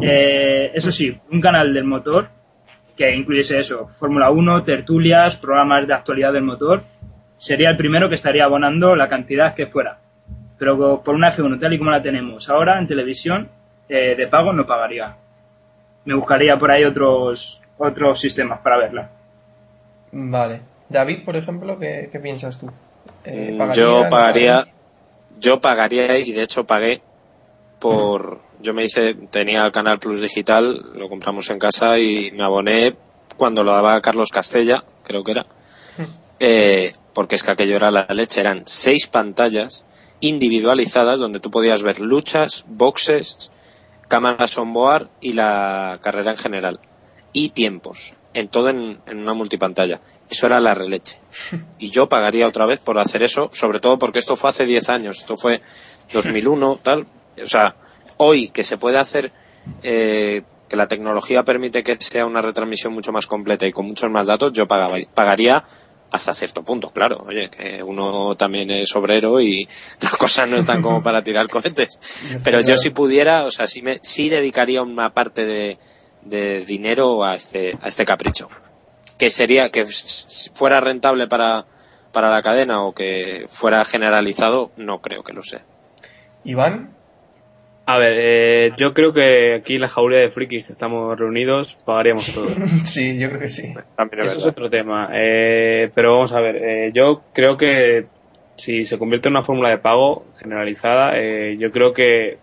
[0.00, 2.28] Eh, eso sí, un canal del motor
[2.96, 6.82] que incluyese eso, Fórmula 1, tertulias, programas de actualidad del motor,
[7.36, 9.98] sería el primero que estaría abonando la cantidad que fuera.
[10.58, 13.48] Pero por una F1 tal y como la tenemos ahora en televisión,
[13.88, 15.16] eh, de pago no pagaría.
[16.04, 19.10] Me buscaría por ahí otros, otros sistemas para verla.
[20.12, 20.73] Vale.
[20.88, 22.70] David, por ejemplo, ¿qué, qué piensas tú?
[23.24, 24.66] Eh, Mm, ¿pagaría, yo pagaría,
[25.40, 27.02] yo pagaría y de hecho pagué
[27.78, 32.42] por, yo me hice, tenía el canal Plus Digital, lo compramos en casa y me
[32.44, 32.94] aboné
[33.36, 35.46] cuando lo daba Carlos Castella, creo que era,
[36.40, 39.84] eh, porque es que aquello era la leche, eran seis pantallas
[40.20, 43.52] individualizadas donde tú podías ver luchas, boxes,
[44.08, 46.80] cámaras on board y la carrera en general.
[47.32, 50.00] Y tiempos, en todo en, en una multipantalla.
[50.30, 51.18] Eso era la releche.
[51.78, 54.88] Y yo pagaría otra vez por hacer eso, sobre todo porque esto fue hace 10
[54.88, 55.60] años, esto fue
[56.12, 57.06] 2001, tal.
[57.42, 57.76] O sea,
[58.16, 59.32] hoy que se puede hacer,
[59.82, 64.10] eh, que la tecnología permite que sea una retransmisión mucho más completa y con muchos
[64.10, 65.64] más datos, yo pagaba, pagaría
[66.10, 67.24] hasta cierto punto, claro.
[67.26, 69.68] Oye, que uno también es obrero y
[70.00, 71.98] las cosas no están como para tirar cohetes.
[72.42, 75.78] Pero yo si pudiera, o sea, sí, me, sí dedicaría una parte de,
[76.22, 78.48] de dinero a este, a este capricho.
[79.18, 79.84] Que sería, que
[80.54, 81.64] fuera rentable para,
[82.12, 85.62] para la cadena o que fuera generalizado, no creo que lo sea.
[86.44, 86.90] Iván,
[87.86, 91.76] A ver, eh, yo creo que aquí en la jauría de frikis que estamos reunidos
[91.84, 92.46] pagaríamos todo.
[92.84, 93.72] sí, yo creo que sí.
[93.96, 95.10] También es Eso es otro tema.
[95.12, 98.06] Eh, pero vamos a ver, eh, yo creo que
[98.56, 102.38] si se convierte en una fórmula de pago generalizada, eh, yo creo que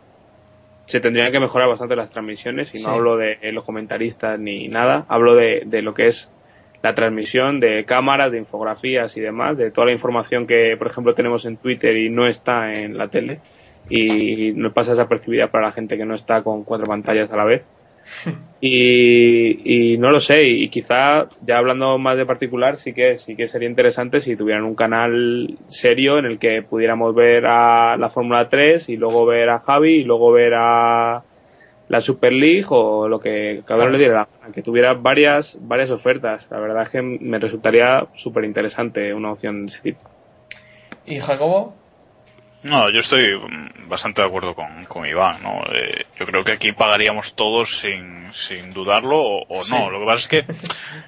[0.86, 2.84] se tendrían que mejorar bastante las transmisiones y Sí.
[2.86, 6.30] no hablo de eh, los comentaristas ni nada, hablo de, de lo que es
[6.84, 11.13] la transmisión de cámaras, de infografías y demás, de toda la información que, por ejemplo,
[11.13, 13.39] tenemos en Twitter y no está en la tele
[13.89, 17.45] y no pasa desapercibida para la gente que no está con cuatro pantallas a la
[17.45, 17.63] vez.
[18.63, 23.36] Y, y no lo sé, y quizá ya hablando más de particular, sí que, sí
[23.36, 28.09] que sería interesante si tuvieran un canal serio en el que pudiéramos ver a la
[28.09, 31.23] Fórmula 3 y luego ver a Javi y luego ver a
[31.92, 36.48] la Super League o lo que cada uno le diera que tuviera varias, varias ofertas.
[36.50, 40.00] La verdad es que me resultaría súper interesante una opción de ese tipo.
[41.06, 41.76] ¿Y Jacobo?
[42.64, 45.64] No, yo estoy mm, bastante de acuerdo con, con Iván, ¿no?
[45.74, 49.74] Eh, yo creo que aquí pagaríamos todos sin, sin dudarlo o, o Sí.
[49.74, 49.89] no.
[49.89, 50.53] Lo que pasa es que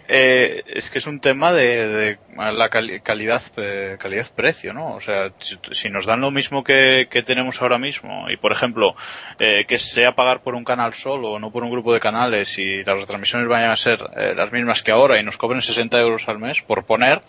[0.08, 4.96] eh, es que es un tema de, de la cali- calidad eh, calidad precio, ¿no?
[4.96, 8.52] O sea, si, si nos dan lo mismo que, que tenemos ahora mismo y por
[8.52, 8.96] ejemplo
[9.40, 12.84] eh, que sea pagar por un canal solo, no por un grupo de canales y
[12.84, 16.28] las retransmisiones vayan a ser eh, las mismas que ahora y nos cobren 60 euros
[16.28, 17.22] al mes por poner,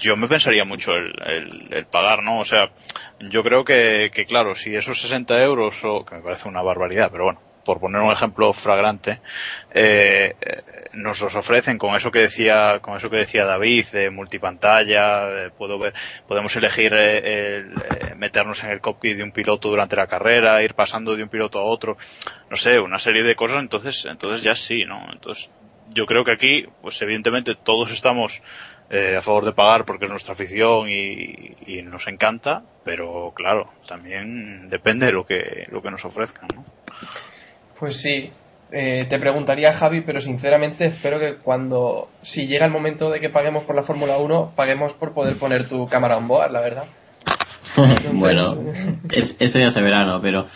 [0.00, 2.38] yo me pensaría mucho el, el, el pagar, ¿no?
[2.38, 2.70] O sea,
[3.20, 7.10] yo creo que, que, claro, si esos 60 euros, o que me parece una barbaridad,
[7.10, 9.20] pero bueno, por poner un ejemplo fragrante,
[9.72, 10.34] eh,
[10.94, 15.50] nos los ofrecen con eso que decía, con eso que decía David, de multipantalla, eh,
[15.50, 15.92] puedo ver,
[16.26, 17.18] podemos elegir eh,
[17.58, 21.22] el, eh, meternos en el cockpit de un piloto durante la carrera, ir pasando de
[21.22, 21.96] un piloto a otro,
[22.50, 25.06] no sé, una serie de cosas, entonces, entonces ya sí, ¿no?
[25.12, 25.50] Entonces,
[25.90, 28.42] yo creo que aquí, pues evidentemente todos estamos
[28.90, 33.68] eh, a favor de pagar porque es nuestra afición y, y nos encanta, pero claro,
[33.86, 36.64] también depende de lo que, lo que nos ofrezcan, ¿no?
[37.78, 38.30] Pues sí,
[38.72, 43.28] eh, te preguntaría Javi, pero sinceramente espero que cuando, si llega el momento de que
[43.30, 46.84] paguemos por la Fórmula 1, paguemos por poder poner tu cámara on board, la verdad.
[48.12, 48.42] bueno,
[49.12, 50.20] es- eso ya se verá, ¿no?
[50.20, 50.46] Pero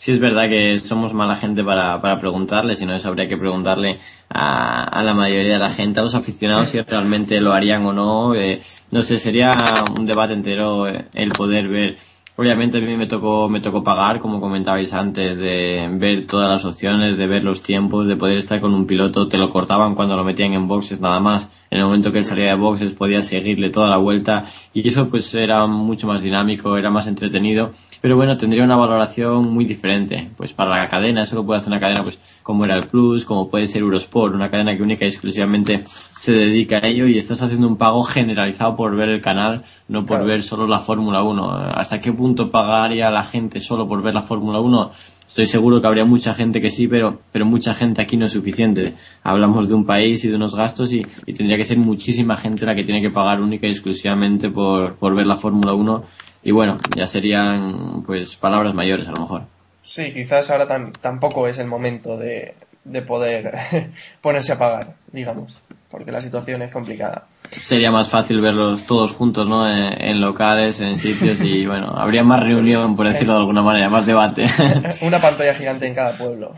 [0.00, 3.36] sí es verdad que somos mala gente para, para preguntarle, si no eso habría que
[3.36, 3.98] preguntarle
[4.30, 7.92] a, a la mayoría de la gente, a los aficionados si realmente lo harían o
[7.92, 8.34] no.
[8.34, 9.50] Eh, no sé, sería
[9.98, 11.98] un debate entero eh, el poder ver.
[12.36, 16.64] Obviamente a mí me tocó, me tocó pagar, como comentabais antes, de ver todas las
[16.64, 20.16] opciones, de ver los tiempos, de poder estar con un piloto, te lo cortaban cuando
[20.16, 21.46] lo metían en boxes nada más.
[21.70, 24.44] En el momento que él salía de boxes podías seguirle toda la vuelta
[24.74, 27.70] y eso pues era mucho más dinámico, era más entretenido.
[28.00, 30.30] Pero bueno, tendría una valoración muy diferente.
[30.36, 33.24] Pues para la cadena, eso lo puede hacer una cadena pues como era el Plus,
[33.24, 37.18] como puede ser Eurosport, una cadena que única y exclusivamente se dedica a ello y
[37.18, 40.24] estás haciendo un pago generalizado por ver el canal, no por Claro.
[40.26, 41.50] ver solo la Fórmula 1.
[41.74, 44.90] ¿Hasta qué punto pagaría la gente solo por ver la Fórmula 1?
[45.30, 48.32] Estoy seguro que habría mucha gente que sí, pero, pero mucha gente aquí no es
[48.32, 48.94] suficiente.
[49.22, 52.66] Hablamos de un país y de unos gastos y, y tendría que ser muchísima gente
[52.66, 56.02] la que tiene que pagar única y exclusivamente por, por ver la Fórmula 1.
[56.42, 59.42] Y bueno, ya serían pues palabras mayores a lo mejor.
[59.82, 62.54] Sí, quizás ahora tam- tampoco es el momento de,
[62.84, 63.52] de poder
[64.22, 65.60] ponerse a pagar, digamos,
[65.90, 67.26] porque la situación es complicada.
[67.50, 69.68] Sería más fácil verlos todos juntos, ¿no?
[69.68, 73.88] En, en locales, en sitios y bueno, habría más reunión, por decirlo de alguna manera,
[73.88, 74.46] más debate.
[75.02, 76.54] Una pantalla gigante en cada pueblo.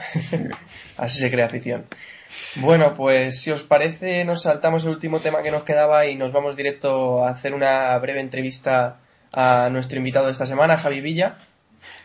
[0.99, 1.87] Así se crea afición.
[2.57, 6.33] Bueno, pues si os parece, nos saltamos el último tema que nos quedaba y nos
[6.33, 8.99] vamos directo a hacer una breve entrevista
[9.33, 11.37] a nuestro invitado de esta semana, Javi Villa,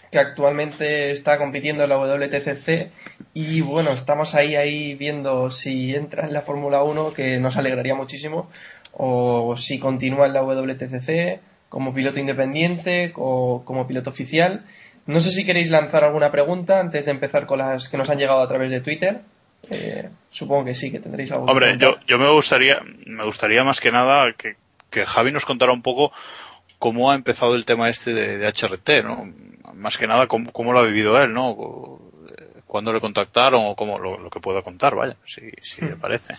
[0.10, 2.92] que actualmente está compitiendo en la WTCC
[3.34, 7.96] y bueno, estamos ahí ahí viendo si entra en la Fórmula 1, que nos alegraría
[7.96, 8.50] muchísimo,
[8.94, 11.40] o si continúa en la WTCC
[11.70, 14.66] como piloto independiente o como piloto oficial.
[15.06, 18.18] No sé si queréis lanzar alguna pregunta antes de empezar con las que nos han
[18.18, 19.22] llegado a través de Twitter.
[19.70, 21.46] Eh, supongo que sí, que tendréis algo.
[21.46, 24.56] Hombre, yo, yo me gustaría, me gustaría más que nada que,
[24.90, 26.12] que Javi nos contara un poco
[26.80, 29.32] cómo ha empezado el tema este de, de HRT, ¿no?
[29.74, 32.00] Más que nada cómo, cómo lo ha vivido él, ¿no?
[32.68, 36.36] Cuándo le contactaron o cómo lo, lo que pueda contar, vaya, si, si le parece.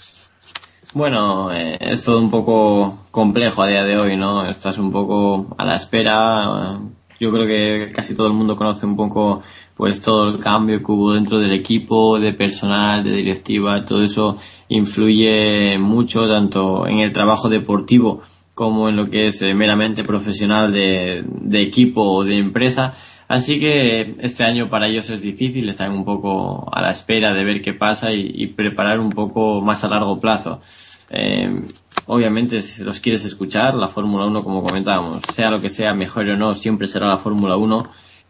[0.94, 4.48] Bueno, eh, es todo un poco complejo a día de hoy, ¿no?
[4.48, 6.80] Estás un poco a la espera.
[7.20, 9.42] Yo creo que casi todo el mundo conoce un poco,
[9.76, 13.84] pues, todo el cambio que hubo dentro del equipo, de personal, de directiva.
[13.84, 18.22] Todo eso influye mucho tanto en el trabajo deportivo
[18.54, 22.94] como en lo que es eh, meramente profesional de, de equipo o de empresa.
[23.28, 27.44] Así que este año para ellos es difícil, están un poco a la espera de
[27.44, 30.62] ver qué pasa y, preparar un poco más a largo plazo.
[31.10, 31.62] Eh,
[32.06, 36.26] obviamente si los quieres escuchar, la Fórmula 1 como comentábamos, sea lo que sea, mejor
[36.28, 37.82] o no, siempre será la Fórmula 1,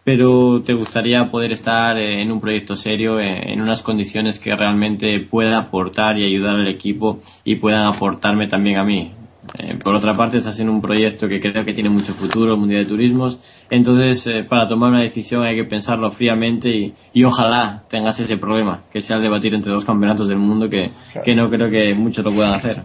[0.02, 5.58] pero te gustaría poder estar en un proyecto serio, en unas condiciones que realmente pueda
[5.58, 9.12] aportar y ayudar al equipo y puedan aportarme también a mí.
[9.58, 12.58] Eh, por otra parte, estás en un proyecto que creo que tiene mucho futuro, el
[12.58, 13.38] Mundial de Turismos.
[13.70, 18.36] Entonces, eh, para tomar una decisión hay que pensarlo fríamente y, y ojalá tengas ese
[18.36, 20.92] problema, que sea el debatir entre dos campeonatos del mundo, que,
[21.24, 22.82] que no creo que muchos lo puedan hacer.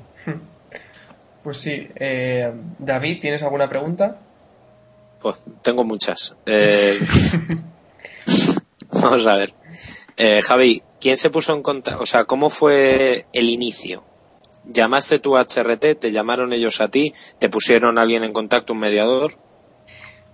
[1.44, 4.18] Pues sí, eh, David, ¿tienes alguna pregunta?
[5.20, 6.38] Pues tengo muchas.
[6.46, 6.98] Eh,
[9.02, 9.54] vamos a ver.
[10.16, 12.02] Eh, Javi, ¿quién se puso en contacto?
[12.02, 14.06] O sea, ¿cómo fue el inicio?
[14.66, 16.00] ¿Llamaste tú a HRT?
[16.00, 17.14] ¿Te llamaron ellos a ti?
[17.40, 19.34] ¿Te pusieron alguien en contacto, un mediador?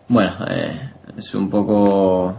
[0.07, 2.35] Bueno, eh, es un poco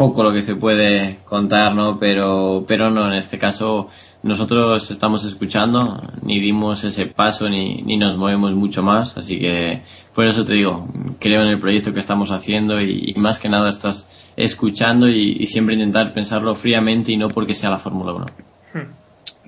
[0.00, 1.98] poco lo que se puede contar, ¿no?
[1.98, 3.88] Pero, pero no, en este caso
[4.22, 9.82] nosotros estamos escuchando, ni dimos ese paso ni, ni nos movemos mucho más, así que
[10.14, 10.88] por eso te digo,
[11.18, 15.36] creo en el proyecto que estamos haciendo y, y más que nada estás escuchando y,
[15.38, 18.26] y, siempre intentar pensarlo fríamente y no porque sea la Fórmula 1.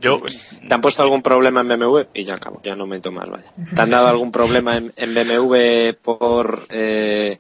[0.03, 0.20] Yo,
[0.66, 2.00] ¿Te han puesto algún problema en BMW?
[2.12, 3.53] Y ya acabo, ya no meto más, vaya.
[3.72, 7.38] ¿Te han dado algún problema en, en BMW por, eh,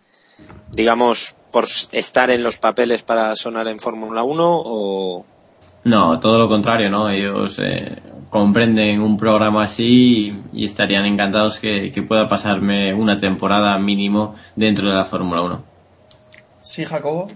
[0.70, 5.26] digamos, por estar en los papeles para sonar en Fórmula 1 o...?
[5.84, 7.10] No, todo lo contrario, ¿no?
[7.10, 8.00] Ellos eh,
[8.30, 14.36] comprenden un programa así y, y estarían encantados que, que, pueda pasarme una temporada mínimo
[14.54, 15.64] dentro de la Fórmula 1.
[16.60, 17.28] Sí, Jacobo.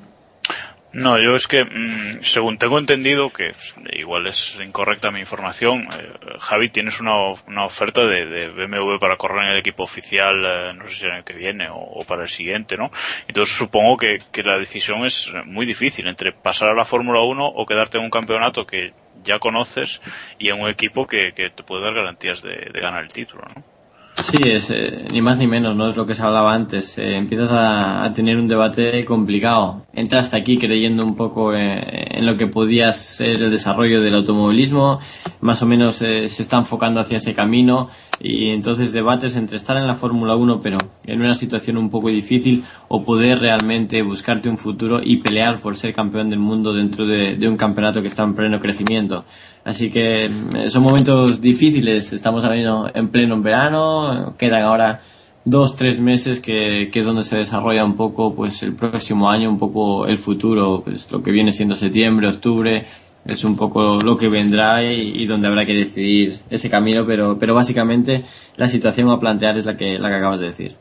[0.96, 3.52] No, yo es que, mmm, según tengo entendido, que
[3.92, 7.12] igual es incorrecta mi información, eh, Javi, tienes una,
[7.46, 11.06] una oferta de, de, BMW para correr en el equipo oficial, eh, no sé si
[11.06, 12.90] el que viene o, o, para el siguiente, ¿no?
[13.28, 17.44] Entonces supongo que, que la decisión es muy difícil entre pasar a la Fórmula 1
[17.46, 20.00] o quedarte en un campeonato que ya conoces
[20.38, 23.42] y en un equipo que, que te puede dar garantías de, de ganar el título,
[23.54, 23.75] ¿no?
[24.16, 26.96] Sí, es eh, ni más ni menos, no es lo que se hablaba antes.
[26.96, 29.84] Eh, empiezas a, a, tener un debate complicado.
[29.92, 34.14] Entras hasta aquí creyendo un poco eh, en lo que podía ser el desarrollo del
[34.14, 34.98] automovilismo,
[35.40, 37.88] más o menos se está enfocando hacia ese camino
[38.18, 42.08] y entonces debates entre estar en la Fórmula 1 pero en una situación un poco
[42.08, 47.06] difícil o poder realmente buscarte un futuro y pelear por ser campeón del mundo dentro
[47.06, 49.26] de, de un campeonato que está en pleno crecimiento.
[49.66, 50.30] Así que
[50.68, 55.02] son momentos difíciles, estamos ahora mismo en pleno en verano, quedan ahora
[55.44, 59.50] dos, tres meses que, que, es donde se desarrolla un poco pues el próximo año,
[59.50, 62.86] un poco el futuro, pues lo que viene siendo septiembre, octubre,
[63.24, 67.36] es un poco lo que vendrá y, y, donde habrá que decidir ese camino, pero,
[67.36, 68.22] pero básicamente
[68.54, 70.76] la situación a plantear es la que, la que acabas de decir.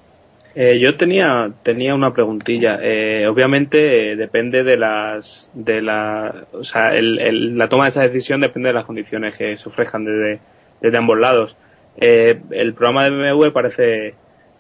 [0.57, 2.79] Eh, yo tenía tenía una preguntilla.
[2.81, 7.89] Eh, obviamente eh, depende de las de la o sea el, el, la toma de
[7.89, 10.39] esa decisión depende de las condiciones que se ofrezcan desde
[10.79, 11.57] desde ambos lados.
[11.97, 14.13] Eh, el programa de BMW parece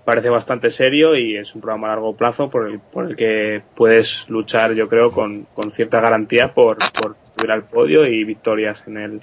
[0.03, 3.61] parece bastante serio y es un programa a largo plazo por el por el que
[3.73, 8.85] puedes luchar yo creo con, con cierta garantía por por subir al podio y victorias
[8.85, 9.21] en el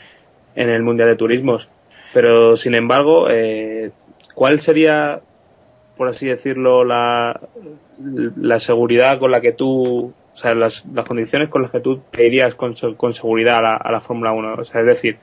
[0.57, 1.69] en el mundial de turismos.
[2.15, 3.27] Pero sin embargo,
[4.35, 5.23] ¿cuál sería
[5.97, 7.39] por así decirlo, la,
[8.37, 12.01] la seguridad con la que tú, o sea, las, las condiciones con las que tú
[12.11, 14.55] te irías con, con seguridad a la, a la Fórmula 1.
[14.55, 15.19] O sea, es decir,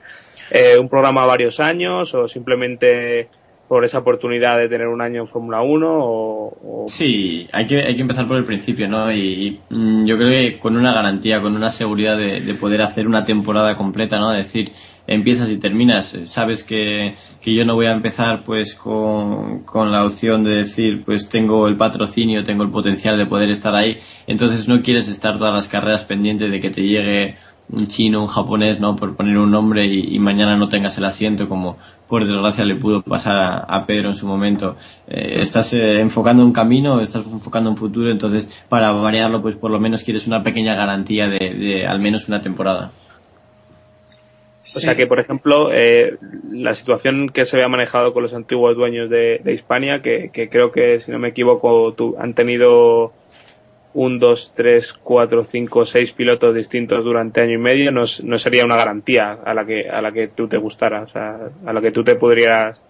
[0.50, 3.28] eh, un programa varios años o simplemente
[3.70, 7.78] por esa oportunidad de tener un año en Fórmula 1 o, o, Sí, hay que,
[7.80, 9.12] hay que empezar por el principio, ¿no?
[9.12, 12.82] Y, y mm, yo creo que con una garantía, con una seguridad de, de, poder
[12.82, 14.32] hacer una temporada completa, ¿no?
[14.32, 14.72] decir,
[15.10, 16.16] empiezas y terminas.
[16.24, 21.02] Sabes que, que yo no voy a empezar pues con, con la opción de decir,
[21.04, 23.98] pues tengo el patrocinio, tengo el potencial de poder estar ahí.
[24.28, 27.36] Entonces no quieres estar todas las carreras pendientes de que te llegue
[27.72, 28.94] un chino, un japonés, ¿no?
[28.94, 31.76] Por poner un nombre y, mañana no tengas el asiento, como
[32.08, 34.76] por desgracia le pudo pasar a, Pedro en su momento.
[35.08, 39.72] Eh, estás eh, enfocando un camino, estás enfocando un futuro, entonces para variarlo, pues por
[39.72, 42.92] lo menos quieres una pequeña garantía de al menos una temporada.
[44.62, 44.78] Sí.
[44.78, 46.16] O sea que, por ejemplo, eh,
[46.50, 50.48] la situación que se había manejado con los antiguos dueños de, de Hispania, que, que,
[50.48, 53.12] creo que, si no me equivoco, tu, han tenido
[53.94, 58.64] un, dos, tres, cuatro, cinco, seis pilotos distintos durante año y medio, no, no sería
[58.64, 61.80] una garantía a la que a la que tú te gustara, o sea, a la
[61.80, 62.82] que tú te pudieras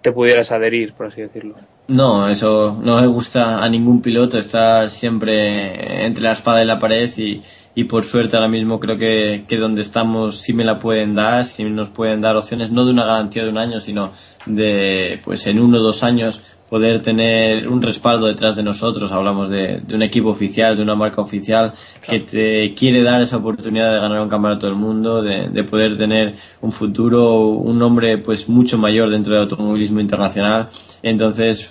[0.00, 1.56] te pudieras adherir, por así decirlo.
[1.88, 6.78] No, eso no le gusta a ningún piloto estar siempre entre la espada y la
[6.78, 7.42] pared y,
[7.80, 11.46] y por suerte ahora mismo creo que, que donde estamos sí me la pueden dar,
[11.46, 14.12] sí nos pueden dar opciones, no de una garantía de un año, sino
[14.44, 19.10] de pues en uno o dos años poder tener un respaldo detrás de nosotros.
[19.12, 21.72] Hablamos de, de, un equipo oficial, de una marca oficial
[22.06, 25.96] que te quiere dar esa oportunidad de ganar un campeonato del mundo, de, de, poder
[25.96, 30.68] tener un futuro, un nombre pues mucho mayor dentro del automovilismo internacional.
[31.02, 31.70] Entonces,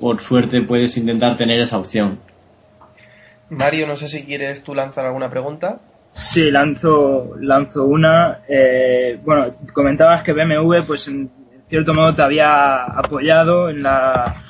[0.00, 2.18] por suerte puedes intentar tener esa opción.
[3.50, 5.80] Mario, no sé si quieres tú lanzar alguna pregunta.
[6.12, 8.40] Sí, lanzo, lanzo una.
[8.48, 11.30] Eh, bueno, comentabas que BMW, pues en
[11.68, 14.42] cierto modo te había apoyado en la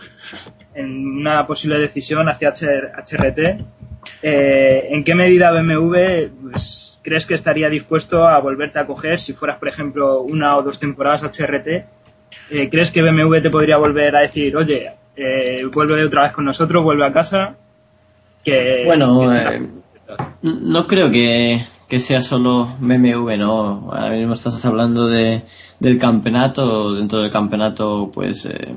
[0.74, 3.38] en una posible decisión hacia HRT.
[4.22, 9.32] Eh, ¿En qué medida BMW pues, crees que estaría dispuesto a volverte a coger si
[9.32, 11.68] fueras, por ejemplo, una o dos temporadas HRT?
[12.50, 14.86] Eh, ¿Crees que BMW te podría volver a decir, oye,
[15.74, 17.56] vuelve otra vez con nosotros, vuelve a casa?
[18.48, 19.68] Que, bueno, que...
[20.42, 23.90] no creo que, que sea solo BMW, ¿no?
[23.92, 25.42] Ahora mismo estás hablando de,
[25.80, 28.74] del campeonato, dentro del campeonato, pues, eh,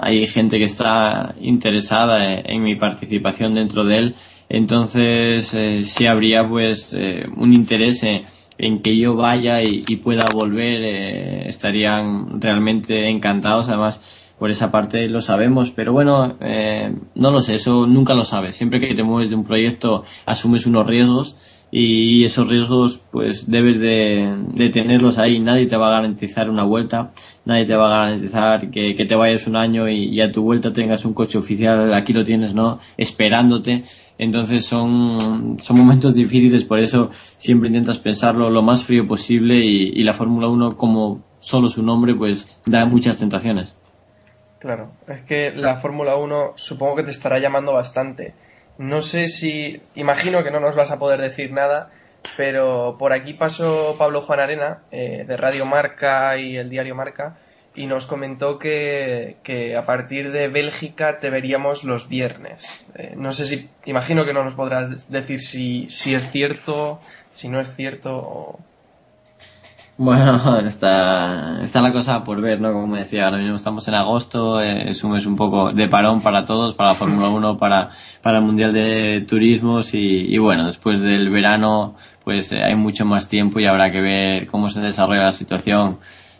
[0.00, 4.14] hay gente que está interesada en, en mi participación dentro de él,
[4.48, 8.24] entonces eh, sí habría pues eh, un interés en,
[8.58, 14.70] en que yo vaya y, y pueda volver, eh, estarían realmente encantados, además por esa
[14.70, 18.56] parte lo sabemos, pero bueno, eh, no lo sé, eso nunca lo sabes.
[18.56, 21.36] Siempre que te mueves de un proyecto asumes unos riesgos
[21.70, 25.40] y esos riesgos pues debes de, tenerlos ahí.
[25.40, 27.12] Nadie te va a garantizar una vuelta,
[27.44, 30.42] nadie te va a garantizar que, que te vayas un año y, y a tu
[30.42, 32.78] vuelta tengas un coche oficial, aquí lo tienes, ¿no?
[32.96, 33.84] Esperándote.
[34.16, 40.00] Entonces son, son momentos difíciles, por eso siempre intentas pensarlo lo más frío posible y,
[40.00, 43.74] y la Fórmula 1, como solo su nombre, pues da muchas tentaciones.
[44.60, 48.34] Claro, es que la Fórmula 1 supongo que te estará llamando bastante.
[48.78, 51.90] No sé si, imagino que no nos vas a poder decir nada,
[52.36, 57.36] pero por aquí pasó Pablo Juan Arena eh, de Radio Marca y el diario Marca
[57.74, 62.86] y nos comentó que, que a partir de Bélgica te veríamos los viernes.
[62.94, 67.00] Eh, no sé si, imagino que no nos podrás decir si, si es cierto,
[67.30, 68.16] si no es cierto.
[68.16, 68.60] O...
[70.02, 72.72] Bueno, está, está la cosa por ver, ¿no?
[72.72, 76.22] Como decía, ahora mismo estamos en agosto, eh, es un mes un poco de parón
[76.22, 77.90] para todos, para la Fórmula 1, para,
[78.22, 83.04] para el Mundial de Turismos y, y bueno, después del verano pues eh, hay mucho
[83.04, 85.98] más tiempo y habrá que ver cómo se desarrolla la situación.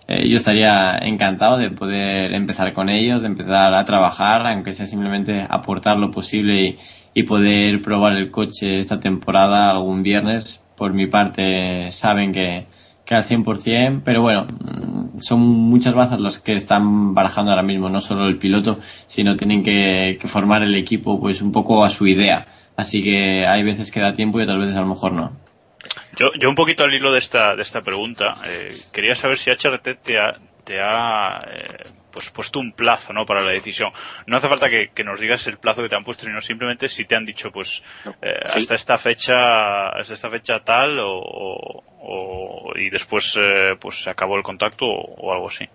[0.09, 4.87] Eh, yo estaría encantado de poder empezar con ellos, de empezar a trabajar, aunque sea
[4.87, 6.79] simplemente aportar lo posible y,
[7.13, 10.63] y poder probar el coche esta temporada algún viernes.
[10.77, 12.67] Por mi parte, saben que,
[13.11, 14.47] que al 100%, pero bueno,
[15.19, 19.65] son muchas bazas las que están barajando ahora mismo, no solo el piloto, sino tienen
[19.65, 22.47] que, que formar el equipo pues un poco a su idea.
[22.77, 25.37] Así que hay veces que da tiempo y otras veces a lo mejor no.
[26.17, 29.51] Yo, yo un poquito al hilo de esta, de esta pregunta, eh, quería saber si
[29.51, 33.27] HRT te ha, te ha eh, pues puesto un plazo ¿no?
[33.27, 33.91] para la decisión.
[34.29, 36.89] No hace falta que, que, nos digas el plazo que te han puesto, sino simplemente
[36.89, 37.83] si te han dicho pues
[38.23, 38.61] eh, sí.
[38.61, 41.90] hasta esta fecha, hasta esta fecha tal o, o
[42.77, 45.67] y después eh, pues se acabó el contacto o, o algo así.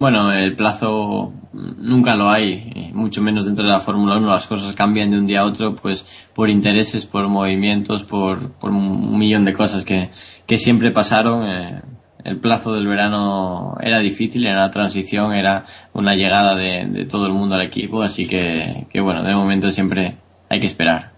[0.00, 4.30] Bueno, el plazo nunca lo hay, mucho menos dentro de la Fórmula 1.
[4.30, 8.70] Las cosas cambian de un día a otro, pues por intereses, por movimientos, por, por
[8.70, 10.08] un millón de cosas que,
[10.46, 11.46] que siempre pasaron.
[11.46, 11.82] Eh,
[12.24, 17.26] el plazo del verano era difícil, era una transición, era una llegada de, de todo
[17.26, 20.16] el mundo al equipo, así que, que, bueno, de momento siempre
[20.48, 21.12] hay que esperar.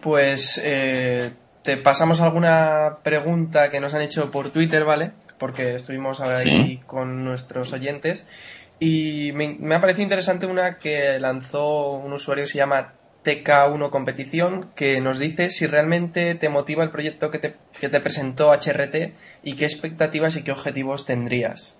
[0.00, 1.30] Pues eh,
[1.62, 5.12] te pasamos alguna pregunta que nos han hecho por Twitter, ¿vale?
[5.38, 6.80] Porque estuvimos ahí sí.
[6.86, 8.26] con nuestros oyentes.
[8.78, 12.94] Y me, me, ha parecido interesante una que lanzó un usuario que se llama
[13.24, 18.00] TK1 Competición, que nos dice si realmente te motiva el proyecto que te, que te
[18.00, 21.74] presentó HRT y qué expectativas y qué objetivos tendrías.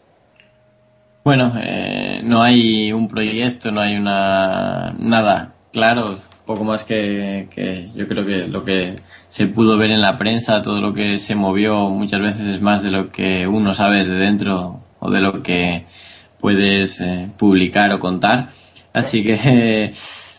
[1.25, 7.89] Bueno, eh, no hay un proyecto, no hay una nada claro, poco más que, que
[7.95, 8.97] yo creo que lo que
[9.29, 12.83] se pudo ver en la prensa, todo lo que se movió muchas veces es más
[12.83, 15.85] de lo que uno sabe desde dentro o de lo que
[16.41, 18.51] puedes eh, publicar o contar.
[18.93, 19.93] Así que eh,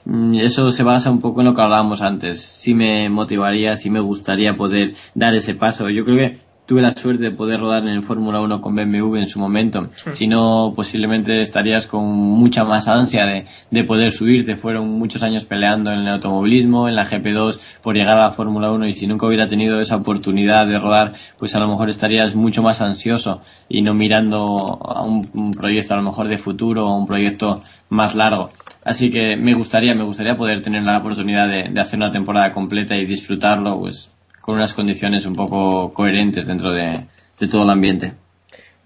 [0.44, 2.42] eso se basa un poco en lo que hablábamos antes.
[2.42, 5.90] Sí me motivaría, sí me gustaría poder dar ese paso.
[5.90, 6.40] Yo creo que
[6.72, 9.90] tuve la suerte de poder rodar en el Fórmula 1 con BMW en su momento.
[10.10, 14.56] Si no, posiblemente estarías con mucha más ansia de, de poder subirte.
[14.56, 18.72] Fueron muchos años peleando en el automovilismo, en la GP2, por llegar a la Fórmula
[18.72, 22.36] 1 y si nunca hubiera tenido esa oportunidad de rodar, pues a lo mejor estarías
[22.36, 26.88] mucho más ansioso y no mirando a un, un proyecto a lo mejor de futuro
[26.88, 27.60] o un proyecto
[27.90, 28.50] más largo.
[28.86, 32.54] Así que me gustaría, me gustaría poder tener la oportunidad de, de hacer una temporada
[32.54, 34.10] completa y disfrutarlo, pues
[34.42, 37.06] con unas condiciones un poco coherentes dentro de,
[37.40, 38.14] de, todo el ambiente.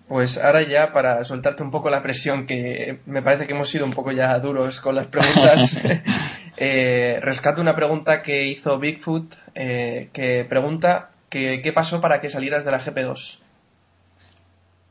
[0.08, 3.86] Pues ahora ya para soltarte un poco la presión, que me parece que hemos sido
[3.86, 5.76] un poco ya duros con las preguntas,
[6.58, 12.30] eh, rescato una pregunta que hizo Bigfoot, eh, que pregunta que, qué pasó para que
[12.30, 13.40] salieras de la GP2.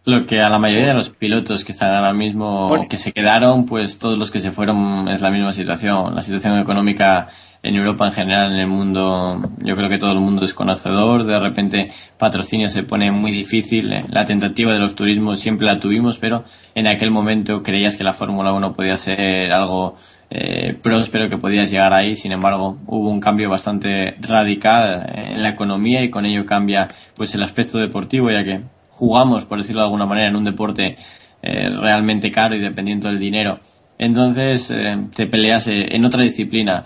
[0.07, 3.65] Lo que a la mayoría de los pilotos que están ahora mismo, que se quedaron,
[3.65, 6.15] pues todos los que se fueron es la misma situación.
[6.15, 7.29] La situación económica
[7.63, 11.25] en Europa en general, en el mundo, yo creo que todo el mundo es conocedor.
[11.25, 14.05] De repente, patrocinio se pone muy difícil.
[14.11, 16.45] La tentativa de los turismos siempre la tuvimos, pero
[16.75, 19.97] en aquel momento creías que la Fórmula 1 podía ser algo
[20.29, 22.15] eh, próspero, que podías llegar ahí.
[22.15, 27.35] Sin embargo, hubo un cambio bastante radical en la economía y con ello cambia pues
[27.35, 28.61] el aspecto deportivo, ya que
[28.97, 30.97] jugamos, por decirlo de alguna manera, en un deporte
[31.43, 33.61] eh, realmente caro y dependiendo del dinero.
[33.99, 36.85] Entonces, eh, te peleas eh, en otra disciplina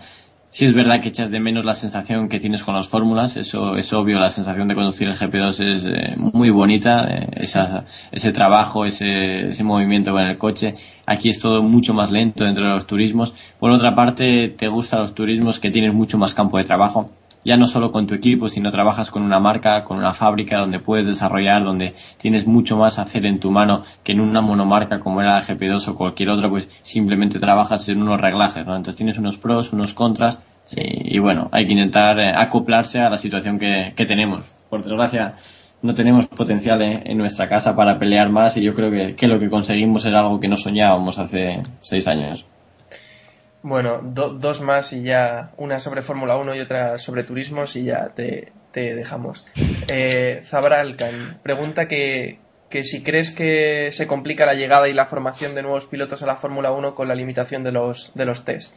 [0.50, 3.76] Sí es verdad que echas de menos la sensación que tienes con las fórmulas, eso
[3.76, 7.04] es obvio, la sensación de conducir el GP2 es eh, muy bonita,
[7.36, 10.72] esa, ese trabajo, ese, ese movimiento con el coche.
[11.04, 13.34] Aquí es todo mucho más lento dentro de los turismos.
[13.58, 17.10] Por otra parte, te gustan los turismos que tienes mucho más campo de trabajo
[17.44, 20.80] ya no solo con tu equipo, sino trabajas con una marca, con una fábrica donde
[20.80, 25.00] puedes desarrollar, donde tienes mucho más a hacer en tu mano que en una monomarca
[25.00, 28.76] como era la GP2 o cualquier otra, pues simplemente trabajas en unos reglajes, ¿no?
[28.76, 30.38] Entonces tienes unos pros, unos contras
[30.76, 34.50] y, bueno, hay que intentar eh, acoplarse a la situación que, que tenemos.
[34.68, 35.34] Por desgracia,
[35.80, 39.38] no tenemos potencial en, nuestra casa para pelear más y yo creo que, que lo
[39.38, 42.46] que conseguimos era algo que no soñábamos hace seis años.
[43.62, 48.08] Bueno, dos más y ya, una sobre Fórmula 1 y otra sobre turismos y ya
[48.14, 49.44] te, dejamos.
[49.88, 50.40] Eh,
[51.42, 52.38] pregunta que,
[52.70, 56.26] que si crees que se complica la llegada y la formación de nuevos pilotos a
[56.26, 58.76] la Fórmula 1 con la limitación de los, de los test.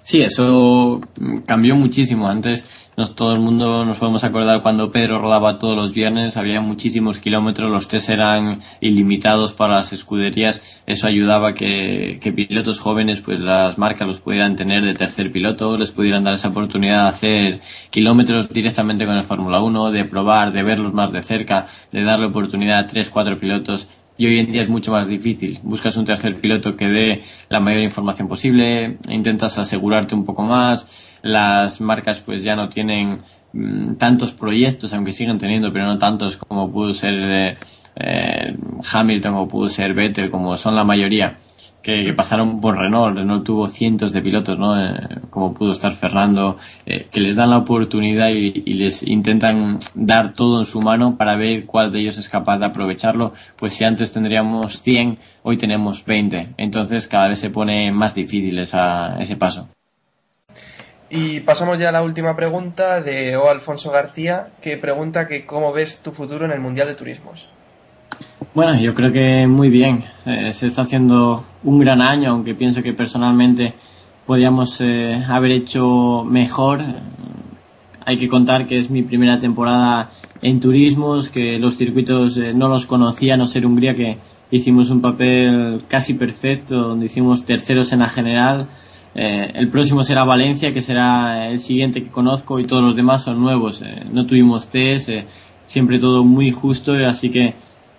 [0.00, 1.00] Sí, eso
[1.46, 2.28] cambió muchísimo.
[2.28, 6.60] Antes nos, todo el mundo nos podemos acordar cuando Pedro rodaba todos los viernes, había
[6.60, 13.20] muchísimos kilómetros, los test eran ilimitados para las escuderías, eso ayudaba que, que pilotos jóvenes,
[13.20, 17.08] pues las marcas los pudieran tener de tercer piloto, les pudieran dar esa oportunidad de
[17.08, 22.02] hacer kilómetros directamente con el Fórmula 1, de probar, de verlos más de cerca, de
[22.04, 25.58] darle oportunidad a tres, cuatro pilotos y hoy en día es mucho más difícil.
[25.62, 31.18] Buscas un tercer piloto que dé la mayor información posible, intentas asegurarte un poco más,
[31.22, 33.20] las marcas pues ya no tienen
[33.52, 37.56] mm, tantos proyectos, aunque siguen teniendo, pero no tantos como pudo ser eh,
[37.96, 38.56] eh,
[38.92, 41.38] Hamilton o pudo ser Vettel, como son la mayoría
[41.84, 43.16] que, pasaron por Renault.
[43.16, 44.82] Renault tuvo cientos de pilotos, ¿no?
[44.82, 46.56] Eh, como pudo estar Fernando,
[46.86, 51.36] eh, que les dan la oportunidad y, les intentan dar todo en su mano para
[51.36, 53.34] ver cuál de ellos es capaz de aprovecharlo.
[53.56, 56.54] Pues si antes tendríamos 100, hoy tenemos 20.
[56.56, 59.68] Entonces cada vez se pone más difícil esa, ese paso.
[61.10, 63.48] Y pasamos ya a la última pregunta de O.
[63.48, 67.48] Alfonso García, que pregunta que cómo ves tu futuro en el Mundial de Turismos.
[68.54, 70.04] Bueno, yo creo que muy bien.
[70.24, 73.74] Eh, se está haciendo un gran año, aunque pienso que personalmente
[74.26, 76.80] podíamos eh, haber hecho mejor.
[78.06, 82.68] Hay que contar que es mi primera temporada en turismos, que los circuitos eh, no
[82.68, 84.18] los conocía, no ser Hungría, que
[84.52, 88.68] hicimos un papel casi perfecto, donde hicimos terceros en la general.
[89.16, 93.24] Eh, el próximo será Valencia, que será el siguiente que conozco, y todos los demás
[93.24, 93.82] son nuevos.
[93.82, 95.10] Eh, no tuvimos test,
[95.64, 97.54] siempre todo muy justo, así que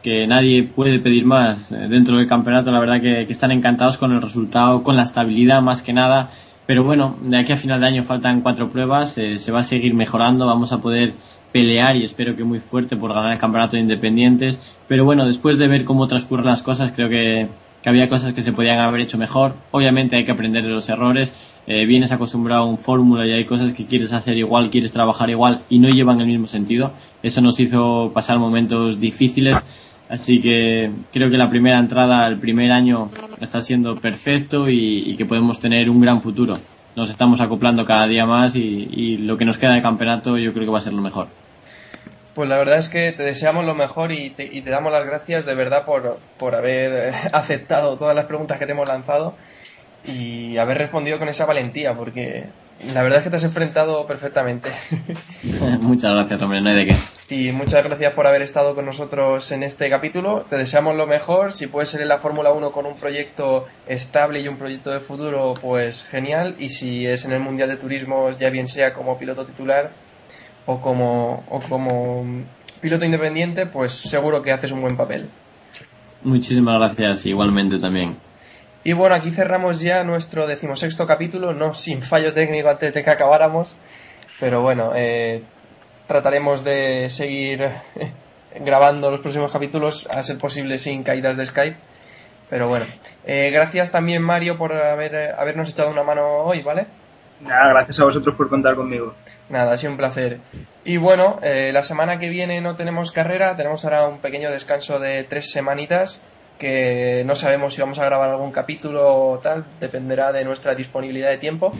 [0.05, 2.69] que nadie puede pedir más eh, dentro del campeonato.
[2.71, 6.29] La verdad que, están encantados con el resultado, con la estabilidad más que nada.
[6.67, 9.63] Pero bueno, de aquí a final de año faltan cuatro pruebas, eh, se va a
[9.63, 11.15] seguir mejorando, vamos a poder
[11.51, 14.77] pelear y espero que muy fuerte por ganar el campeonato de independientes.
[14.87, 17.49] Pero bueno, después de ver cómo transcurren las cosas, creo que,
[17.81, 19.55] que había cosas que se podían haber hecho mejor.
[19.71, 21.33] Obviamente hay que aprender de los errores.
[21.65, 25.31] Eh, vienes acostumbrado a un fórmula y hay cosas que quieres hacer igual, quieres trabajar
[25.31, 26.93] igual y no llevan el mismo sentido.
[27.23, 29.63] Eso nos hizo pasar momentos difíciles
[30.09, 33.09] Así que creo que la primera entrada, el primer año
[33.41, 36.53] está siendo perfecto y, que podemos tener un gran futuro.
[36.95, 40.65] Nos estamos acoplando cada día más y, lo que nos queda de campeonato yo creo
[40.65, 41.27] que va a ser lo mejor.
[42.35, 45.05] Pues la verdad es que te deseamos lo mejor y te, y te damos las
[45.05, 49.35] gracias de verdad por, por haber aceptado todas las preguntas que te hemos lanzado
[50.05, 52.45] y haber respondido con esa valentía, porque
[52.93, 54.69] la verdad es que te has enfrentado perfectamente.
[55.81, 56.97] muchas gracias, hombre, no hay de qué.
[57.35, 60.45] Y muchas gracias por haber estado con nosotros en este capítulo.
[60.49, 61.51] Te deseamos lo mejor.
[61.51, 64.99] Si puedes ser en la Fórmula 1 con un proyecto estable y un proyecto de
[64.99, 66.55] futuro, pues genial.
[66.59, 69.91] Y si es en el Mundial de Turismo, ya bien sea como piloto titular
[70.65, 72.25] o como, o como
[72.81, 75.29] piloto independiente, pues seguro que haces un buen papel.
[76.23, 78.17] Muchísimas gracias, igualmente también.
[78.87, 83.09] Y bueno, aquí cerramos ya nuestro decimosexto capítulo, no sin fallo técnico antes de que
[83.09, 83.75] acabáramos,
[84.39, 85.41] pero bueno, eh,
[86.05, 87.67] trataremos de seguir
[88.59, 91.77] grabando los próximos capítulos, a ser posible sin caídas de Skype.
[92.47, 92.85] Pero bueno,
[93.25, 96.85] eh, gracias también Mario por haber, habernos echado una mano hoy, ¿vale?
[97.41, 99.15] Nada, gracias a vosotros por contar conmigo.
[99.49, 100.37] Nada, ha sido un placer.
[100.83, 104.99] Y bueno, eh, la semana que viene no tenemos carrera, tenemos ahora un pequeño descanso
[104.99, 106.21] de tres semanitas
[106.57, 111.29] que no sabemos si vamos a grabar algún capítulo o tal, dependerá de nuestra disponibilidad
[111.29, 111.71] de tiempo,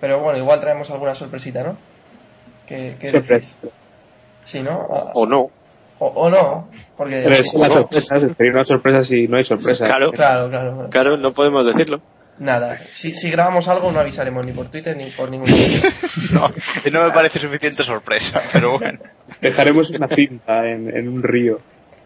[0.00, 1.76] pero bueno, igual traemos alguna sorpresita, ¿no?
[2.66, 3.56] ¿Qué, qué decís?
[4.42, 4.72] Sí, ¿no?
[4.72, 5.50] O, o no.
[5.98, 7.20] O, o, no, porque...
[7.24, 9.84] Pero es una sorpresa, es una sorpresa si no hay sorpresa.
[9.84, 10.90] Claro, claro, claro, claro.
[10.90, 12.00] claro no podemos decirlo.
[12.38, 15.90] Nada, si, si grabamos algo no avisaremos ni por Twitter ni por ningún sitio.
[16.32, 16.50] no,
[16.90, 18.98] no me parece suficiente sorpresa, pero bueno.
[19.42, 21.60] Dejaremos una cinta en, en un río.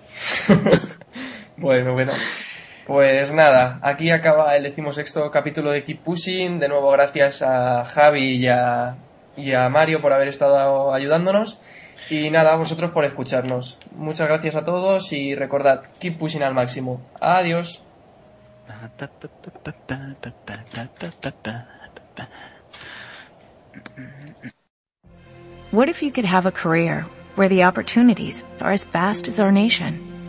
[1.57, 2.13] Bueno, bueno.
[2.87, 6.59] Pues nada, aquí acaba el decimosexto capítulo de Keep Pushing.
[6.59, 8.97] De nuevo, gracias a Javi y a,
[9.37, 11.63] y a Mario por haber estado ayudándonos.
[12.11, 13.79] Y nada, a vosotros por escucharnos.
[13.93, 17.01] Muchas gracias a todos y recordad, keep pushing al máximo.
[17.21, 17.83] Adiós.
[25.71, 27.07] What if you could have a career
[27.37, 30.14] where the opportunities are as vast as our nation,